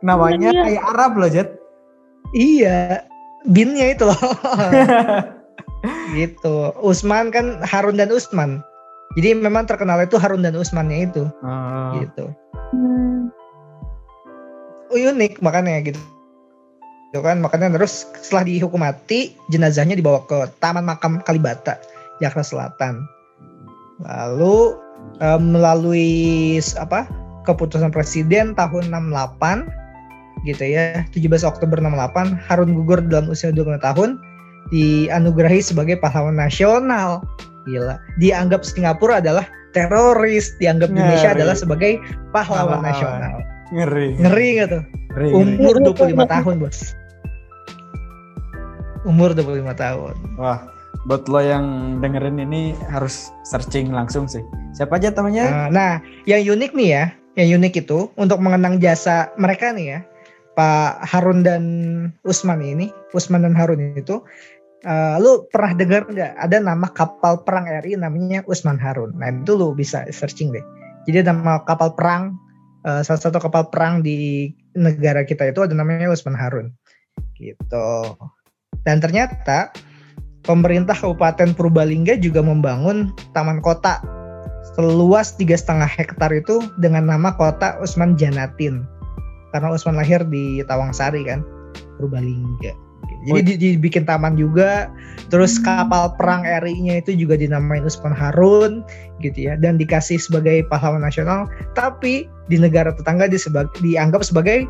namanya 0.00 0.48
iya. 0.52 0.62
kayak 0.64 0.84
Arab 0.96 1.12
loh, 1.20 1.28
Jet. 1.28 1.48
Iya, 2.34 3.04
binnya 3.48 3.92
itu 3.92 4.08
loh. 4.08 4.16
gitu. 6.18 6.72
Usman 6.80 7.28
kan 7.28 7.60
Harun 7.64 8.00
dan 8.00 8.12
Usman. 8.12 8.64
Jadi 9.14 9.36
memang 9.36 9.68
terkenal 9.68 10.00
itu 10.02 10.18
Harun 10.18 10.42
dan 10.42 10.58
Usmannya 10.58 11.06
itu 11.06 11.22
Oh, 11.44 12.02
gitu. 12.02 12.24
Hmm. 12.74 13.30
Oh, 14.90 14.98
unik 14.98 15.38
makanya 15.44 15.84
gitu. 15.86 16.00
Itu 17.12 17.22
kan 17.22 17.38
makanya 17.38 17.78
terus 17.78 18.10
setelah 18.18 18.42
dihukum 18.42 18.82
mati 18.82 19.38
jenazahnya 19.54 19.94
dibawa 19.94 20.26
ke 20.26 20.50
Taman 20.58 20.82
Makam 20.82 21.22
Kalibata 21.22 21.78
Jakarta 22.18 22.42
Selatan. 22.42 23.06
Lalu 24.02 24.74
eh, 25.22 25.38
melalui 25.38 26.10
apa 26.74 27.06
keputusan 27.46 27.94
presiden 27.94 28.58
tahun 28.58 28.90
68 28.90 29.83
gitu 30.44 30.64
ya 30.64 31.04
17 31.12 31.44
Oktober 31.44 31.80
68 31.80 32.36
Harun 32.48 32.76
gugur 32.76 33.00
dalam 33.00 33.32
usia 33.32 33.50
25 33.50 33.80
tahun 33.80 34.20
dianugerahi 34.72 35.60
sebagai 35.60 35.96
pahlawan 36.00 36.36
nasional 36.36 37.24
gila 37.68 37.96
dianggap 38.20 38.64
Singapura 38.64 39.20
adalah 39.24 39.44
teroris 39.72 40.52
dianggap 40.60 40.92
Indonesia 40.92 41.32
Ngeri. 41.32 41.38
adalah 41.40 41.56
sebagai 41.56 41.92
pahlawan 42.30 42.80
nasional 42.84 43.40
ngeri. 43.72 44.20
ngeri 44.20 44.46
gak 44.60 44.68
tuh 44.70 44.84
Ngeri, 45.14 45.28
ngeri. 45.32 45.58
umur 45.58 45.74
25 45.80 46.32
tahun 46.32 46.54
bos 46.60 46.78
umur 49.04 49.36
25 49.36 49.68
tahun 49.76 50.14
Wah, 50.40 50.58
buat 51.04 51.28
lo 51.28 51.40
yang 51.40 51.98
dengerin 52.00 52.40
ini 52.40 52.72
harus 52.88 53.28
searching 53.44 53.92
langsung 53.92 54.24
sih. 54.24 54.40
Siapa 54.72 54.96
aja 54.96 55.12
temannya? 55.12 55.44
Nah, 55.44 55.68
nah, 55.68 55.92
yang 56.24 56.56
unik 56.56 56.72
nih 56.72 56.88
ya, 56.88 57.04
yang 57.36 57.60
unik 57.60 57.84
itu 57.84 58.08
untuk 58.16 58.40
mengenang 58.40 58.80
jasa 58.80 59.30
mereka 59.36 59.70
nih 59.70 59.86
ya, 59.94 59.98
Pak 60.54 61.02
Harun 61.02 61.42
dan 61.42 61.62
Usman 62.22 62.62
ini, 62.62 62.94
Usman 63.10 63.42
dan 63.42 63.54
Harun 63.58 63.98
itu, 63.98 64.22
eh, 64.86 65.16
lu 65.18 65.46
pernah 65.50 65.74
dengar 65.74 66.06
nggak 66.06 66.32
ada 66.38 66.56
nama 66.62 66.86
kapal 66.94 67.42
perang 67.42 67.66
RI 67.66 67.98
namanya 67.98 68.46
Usman 68.46 68.78
Harun? 68.78 69.14
Nah 69.18 69.34
itu 69.34 69.58
lu 69.58 69.74
bisa 69.74 70.06
searching 70.14 70.54
deh. 70.54 70.62
Jadi 71.10 71.26
nama 71.26 71.60
kapal 71.66 71.92
perang, 71.98 72.38
eh, 72.86 73.02
salah 73.02 73.20
satu 73.20 73.42
kapal 73.42 73.68
perang 73.68 74.00
di 74.00 74.50
negara 74.78 75.26
kita 75.26 75.50
itu 75.50 75.66
ada 75.66 75.74
namanya 75.74 76.10
Usman 76.10 76.38
Harun, 76.38 76.70
gitu. 77.38 78.14
Dan 78.86 79.02
ternyata 79.02 79.74
pemerintah 80.44 80.94
Kabupaten 80.94 81.56
Purbalingga 81.56 82.20
juga 82.20 82.44
membangun 82.44 83.10
taman 83.32 83.58
kota 83.64 83.98
seluas 84.76 85.36
tiga 85.36 85.56
setengah 85.56 85.88
hektar 85.88 86.32
itu 86.32 86.60
dengan 86.80 87.08
nama 87.08 87.32
kota 87.36 87.76
Usman 87.80 88.16
Janatin 88.16 88.84
karena 89.54 89.70
Usman 89.70 89.94
lahir 89.94 90.26
di 90.26 90.58
Tawangsari 90.66 91.22
kan 91.22 91.46
Purbalingga 92.02 92.74
jadi 93.24 93.40
di- 93.40 93.58
dibikin 93.78 94.04
taman 94.04 94.34
juga 94.36 94.90
terus 95.32 95.56
kapal 95.56 96.12
perang 96.18 96.44
RI-nya 96.44 97.00
itu 97.00 97.16
juga 97.16 97.38
dinamain 97.38 97.86
Usman 97.86 98.12
Harun 98.12 98.82
gitu 99.22 99.48
ya 99.48 99.54
dan 99.56 99.78
dikasih 99.78 100.18
sebagai 100.20 100.66
pahlawan 100.68 101.00
nasional 101.00 101.48
tapi 101.72 102.26
di 102.52 102.60
negara 102.60 102.92
tetangga 102.92 103.30
disebag- 103.30 103.72
dianggap 103.80 104.20
sebagai 104.20 104.68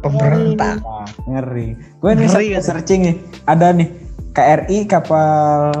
pemberontak 0.00 0.78
ngeri. 1.26 1.74
Gue 1.98 2.12
nih 2.14 2.30
Ngeri 2.30 2.54
ya. 2.54 2.62
searching 2.62 3.00
nih. 3.02 3.16
Ada 3.50 3.74
nih 3.74 3.88
KRI 4.32 4.86
kapal 4.86 5.74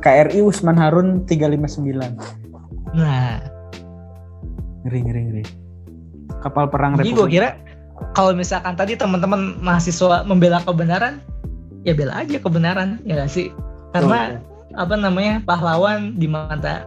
KRI 0.00 0.40
Usman 0.40 0.76
Harun 0.80 1.28
359. 1.28 2.16
nah 2.96 3.40
Ngeri 4.82 4.98
ngeri 5.04 5.20
ngeri. 5.30 5.42
Kapal 6.42 6.66
perang 6.68 6.98
jadi 6.98 7.14
gue 7.14 7.28
kira 7.30 7.48
kalau 8.18 8.34
misalkan 8.34 8.74
tadi 8.74 8.98
teman-teman 8.98 9.54
mahasiswa 9.62 10.26
membela 10.26 10.58
kebenaran 10.66 11.22
ya 11.86 11.94
bela 11.94 12.18
aja 12.18 12.42
kebenaran 12.42 12.98
ya 13.06 13.14
gak 13.22 13.30
sih 13.30 13.54
karena 13.94 14.42
apa 14.74 14.94
namanya 14.96 15.38
pahlawan 15.46 16.18
di 16.18 16.26
mata 16.26 16.82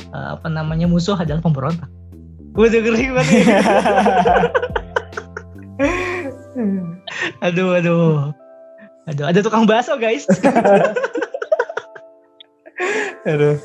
eh, 0.00 0.28
apa 0.38 0.48
namanya 0.48 0.88
musuh 0.88 1.18
adalah 1.18 1.42
pemberontak. 1.42 1.90
Waduh 2.56 2.80
ngeri 2.80 3.12
banget. 3.12 3.44
aduh 7.44 7.68
aduh. 7.76 8.32
Aduh 9.06 9.24
ada 9.28 9.38
tukang 9.44 9.68
bakso 9.68 10.00
guys. 10.00 10.24
Aduh. 13.26 13.58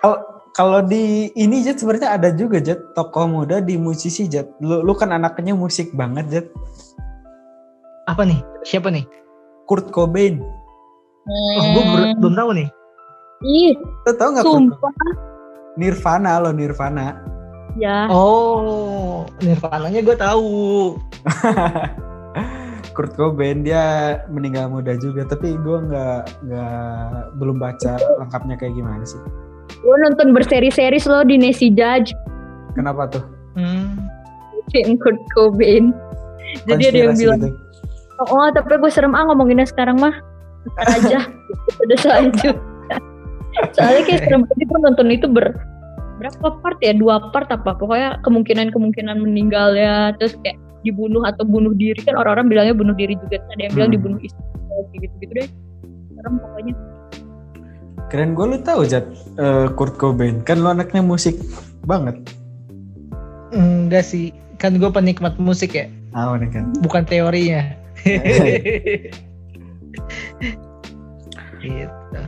Kalau 0.00 0.16
kalau 0.52 0.82
di 0.82 1.30
ini 1.38 1.62
Jet 1.62 1.78
sebenarnya 1.78 2.18
ada 2.18 2.28
juga 2.34 2.58
Jet 2.58 2.80
tokoh 2.98 3.26
muda 3.30 3.62
di 3.62 3.78
musisi 3.78 4.26
Jet. 4.26 4.50
Lu, 4.58 4.82
lu 4.82 4.92
kan 4.94 5.14
anaknya 5.14 5.54
musik 5.54 5.94
banget 5.94 6.26
Jet. 6.30 6.46
apa 8.10 8.26
nih? 8.26 8.42
Siapa 8.66 8.90
nih? 8.90 9.06
Kurt 9.70 9.94
Cobain. 9.94 10.42
Oh, 11.30 11.62
gue 11.78 11.82
belum 12.18 12.34
tahu 12.34 12.50
nih. 12.58 12.68
Ih, 13.46 13.72
Lu 13.78 14.12
tau 14.18 14.34
gak 14.34 14.42
Kurt 14.42 14.66
sumpah 14.74 14.92
Nirvana 15.78 16.42
lo 16.42 16.50
Nirvana. 16.50 17.22
ya. 17.78 18.10
Oh, 18.10 19.22
Nirvana-nya 19.38 20.02
gue 20.02 20.16
tahu. 20.18 20.50
Kurt 22.98 23.14
Cobain 23.14 23.62
dia 23.62 24.18
meninggal 24.26 24.66
muda 24.68 24.98
juga 24.98 25.22
tapi 25.22 25.54
gue 25.54 25.78
nggak 25.86 26.42
nggak 26.50 27.38
belum 27.38 27.62
baca 27.62 27.96
lengkapnya 28.18 28.58
kayak 28.58 28.74
gimana 28.74 29.06
sih 29.06 29.16
Gue 29.78 29.96
nonton 30.02 30.34
berseri-seri 30.34 30.98
lo 31.06 31.22
di 31.22 31.38
Nancy 31.38 31.70
Judge, 31.70 32.10
kenapa 32.74 33.06
tuh 33.10 33.24
Hmm. 33.58 34.06
Kurt 35.02 35.18
Cobain. 35.34 35.90
Jadi 36.70 36.82
ada 36.94 36.98
yang 37.10 37.18
bilang, 37.18 37.40
gitu. 37.42 37.58
oh 38.30 38.46
tapi 38.54 38.78
gue 38.78 38.90
serem 38.90 39.18
ah 39.18 39.26
ngomonginnya 39.26 39.66
sekarang 39.66 39.98
mah. 39.98 40.14
Aja, 40.86 41.26
udah 41.82 41.98
selanjut. 41.98 42.54
Soalnya 43.74 44.02
kayak 44.06 44.20
serem 44.30 44.46
banget 44.46 44.66
gue 44.70 44.78
nonton 44.78 45.06
itu 45.10 45.26
ber 45.26 45.50
berapa 46.20 46.60
part 46.60 46.76
ya 46.84 46.92
dua 46.92 47.32
part 47.32 47.48
apa 47.48 47.72
pokoknya 47.80 48.20
kemungkinan 48.22 48.68
kemungkinan 48.76 49.24
meninggal 49.24 49.72
ya 49.72 50.12
terus 50.20 50.36
kayak 50.44 50.60
dibunuh 50.84 51.24
atau 51.24 51.48
bunuh 51.48 51.72
diri 51.72 51.96
kan 52.04 52.12
orang-orang 52.12 52.52
bilangnya 52.52 52.76
bunuh 52.76 52.92
diri 52.92 53.16
juga 53.24 53.40
ada 53.40 53.62
yang 53.64 53.72
bilang 53.72 53.88
Hmm. 53.88 53.96
dibunuh 53.96 54.18
istri 54.20 54.44
gitu 55.00 55.14
gitu 55.24 55.32
deh 55.32 55.48
serem 56.14 56.34
pokoknya 56.44 56.72
keren 58.10 58.34
gue 58.34 58.46
lu 58.50 58.58
tahu 58.60 58.82
Jat 58.84 59.06
eh, 59.38 59.70
Kurt 59.78 59.94
Cobain. 59.96 60.42
Kan 60.42 60.60
lu 60.60 60.68
anaknya 60.68 61.00
musik 61.00 61.38
banget. 61.86 62.18
Enggak 63.54 64.04
sih, 64.06 64.34
kan 64.58 64.76
gue 64.78 64.90
penikmat 64.90 65.38
musik 65.38 65.74
ya, 65.74 65.86
tahu 66.14 66.38
nih 66.42 66.50
kan? 66.50 66.70
Bukan 66.82 67.02
teorinya. 67.06 67.62
gitu. 71.62 72.20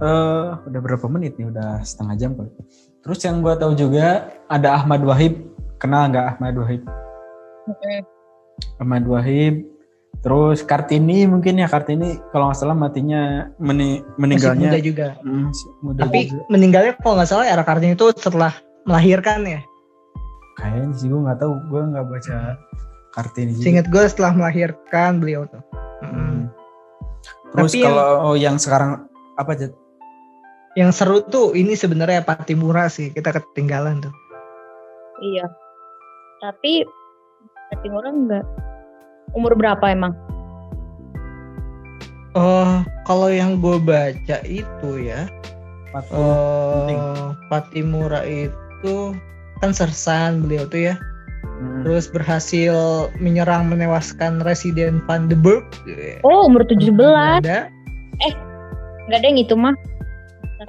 Eh, 0.00 0.48
udah 0.64 0.80
berapa 0.80 1.06
menit 1.12 1.36
nih? 1.36 1.50
Udah 1.52 1.84
setengah 1.84 2.14
jam 2.16 2.32
kali. 2.38 2.50
Terus 3.04 3.20
yang 3.26 3.42
gue 3.44 3.54
tahu 3.58 3.74
juga 3.76 4.32
ada 4.48 4.78
Ahmad 4.78 5.04
Wahib. 5.04 5.50
Kenal 5.78 6.10
nggak 6.10 6.36
Ahmad 6.36 6.54
Wahib? 6.58 6.82
Ahmad 8.80 9.04
Wahib 9.06 9.79
terus 10.20 10.60
Kartini 10.60 11.24
mungkin 11.24 11.56
ya 11.56 11.64
Kartini 11.64 12.20
kalau 12.28 12.48
nggak 12.48 12.58
salah 12.58 12.76
matinya 12.76 13.48
meni- 13.56 14.00
Masih 14.00 14.20
meninggalnya 14.20 14.68
muda 14.68 14.80
juga. 14.80 15.08
Hmm, 15.24 15.48
masih 15.48 15.68
muda 15.80 16.00
Tapi 16.04 16.18
juga. 16.28 16.42
meninggalnya 16.48 16.92
kalau 16.98 17.14
nggak 17.16 17.30
salah 17.30 17.46
era 17.46 17.64
Kartini 17.64 17.94
itu 17.94 18.06
setelah 18.14 18.52
melahirkan 18.84 19.44
ya. 19.44 19.60
kayaknya 20.54 20.92
sih 20.92 21.08
gue 21.08 21.16
nggak 21.16 21.40
tahu 21.40 21.52
gue 21.66 21.82
nggak 21.88 22.04
baca 22.06 22.36
Kartini. 23.10 23.52
Seingat 23.56 23.88
gue 23.88 24.04
setelah 24.04 24.32
melahirkan 24.32 25.18
beliau 25.18 25.48
tuh. 25.48 25.64
Hmm. 26.00 26.52
Terus 27.50 27.72
Tapi 27.72 27.78
yang- 27.80 27.88
kalau 27.90 28.08
oh, 28.22 28.36
yang 28.36 28.56
sekarang 28.56 29.08
apa 29.34 29.56
Jat? 29.56 29.72
Yang 30.76 30.90
seru 30.94 31.18
tuh 31.24 31.50
ini 31.52 31.74
sebenarnya 31.74 32.22
Patimura 32.22 32.86
sih, 32.86 33.10
kita 33.10 33.32
ketinggalan 33.32 33.98
tuh. 34.00 34.12
iya 35.20 35.44
tapi 36.40 36.80
orang 37.90 38.24
enggak 38.24 38.44
umur 39.32 39.54
berapa 39.54 39.82
emang 39.86 40.14
Oh, 42.30 42.86
kalau 43.02 43.26
yang 43.26 43.58
gue 43.58 43.82
baca 43.82 44.38
itu 44.46 44.90
ya, 45.02 45.26
eh 45.90 46.94
Patimura 47.50 48.22
itu 48.22 49.18
kan 49.58 49.74
sersan 49.74 50.46
beliau 50.46 50.62
tuh 50.64 50.94
ya. 50.94 50.94
Hmm. 51.42 51.82
Terus 51.82 52.06
berhasil 52.06 52.72
menyerang 53.18 53.66
menewaskan 53.66 54.46
Residen 54.46 55.02
Van 55.10 55.26
de 55.26 55.34
Burg. 55.34 55.66
oh 56.22 56.46
umur 56.46 56.62
17 56.62 56.94
Belanda. 56.94 57.66
enggak 59.02 59.18
ada 59.18 59.26
yang 59.26 59.42
itu 59.42 59.58
mah 59.58 59.74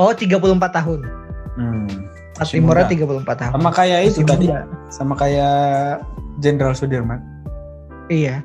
Oh, 0.02 0.10
34 0.10 0.42
tahun. 0.74 1.00
Hmm. 1.62 1.86
Patimura 2.34 2.90
Masih 2.90 3.06
34 3.06 3.38
tahun. 3.38 3.54
Sama 3.54 3.70
kayak 3.70 4.00
itu 4.02 4.18
Masih 4.18 4.26
tadi, 4.26 4.46
muda. 4.50 4.62
sama 4.90 5.14
kayak 5.14 6.02
Jenderal 6.42 6.74
Sudirman. 6.74 7.22
Iya. 8.10 8.42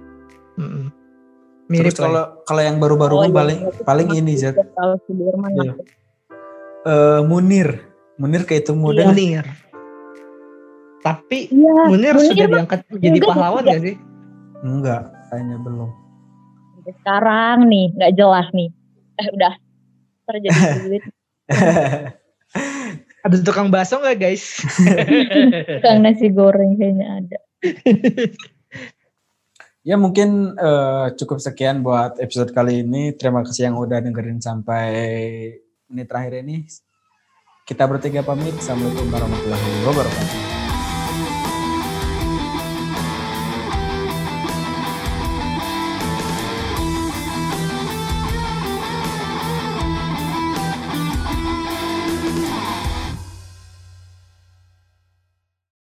Mm-mm. 0.57 0.86
Mirip 1.66 1.90
Terus 1.90 1.98
kalau 1.98 2.24
kalau 2.44 2.62
yang 2.62 2.78
baru-baru 2.78 3.14
Oh, 3.14 3.20
mah 3.20 3.28
iya. 3.28 3.34
paling 3.34 3.59
paling 3.82 4.09
ini 4.14 4.32
Zat. 4.38 4.54
Tahu 4.54 4.92
Sudirman 5.04 5.50
Iya. 5.52 5.72
Eh, 6.86 7.20
Munir. 7.26 7.68
Munir 8.16 8.46
kayak 8.46 8.64
itu 8.64 8.72
muda. 8.72 9.11
Munir. 9.11 9.42
Tapi 11.02 11.50
Iya, 11.50 11.90
Munir, 11.90 12.14
Munir 12.14 12.30
sudah 12.30 12.46
diangkat 12.48 12.80
jadi 12.92 13.18
juga 13.18 13.26
pahlawan 13.30 13.62
gak 13.62 13.82
sih? 13.82 13.94
Enggak, 14.62 15.02
kayaknya 15.28 15.57
belum. 15.61 15.90
sekarang 16.86 17.66
nih 17.66 17.90
nggak 17.92 18.14
jelas 18.14 18.46
nih 18.54 18.70
Eh 19.18 19.26
udah 19.34 19.52
terjadi 20.24 20.54
duit. 20.86 21.02
Ada 23.20 23.42
tukang 23.42 23.74
bakso 23.74 23.98
nggak 23.98 24.16
guys? 24.16 24.62
Tukang 25.82 25.98
nasi 26.00 26.30
goreng 26.30 26.78
kayaknya 26.78 27.07
ada. 27.11 27.38
Ya 29.87 29.95
mungkin 29.95 30.59
eh, 30.59 31.07
cukup 31.14 31.39
sekian 31.39 31.87
buat 31.87 32.18
episode 32.18 32.51
kali 32.51 32.82
ini. 32.82 33.14
Terima 33.14 33.47
kasih 33.47 33.70
yang 33.70 33.78
udah 33.78 34.03
dengerin 34.03 34.43
sampai 34.43 34.91
menit 35.87 36.11
terakhir 36.11 36.43
ini. 36.43 36.66
Kita 37.62 37.87
bertiga 37.87 38.26
pamit. 38.26 38.59
Assalamualaikum 38.59 39.07
warahmatullahi 39.14 39.70
wabarakatuh. 39.87 40.45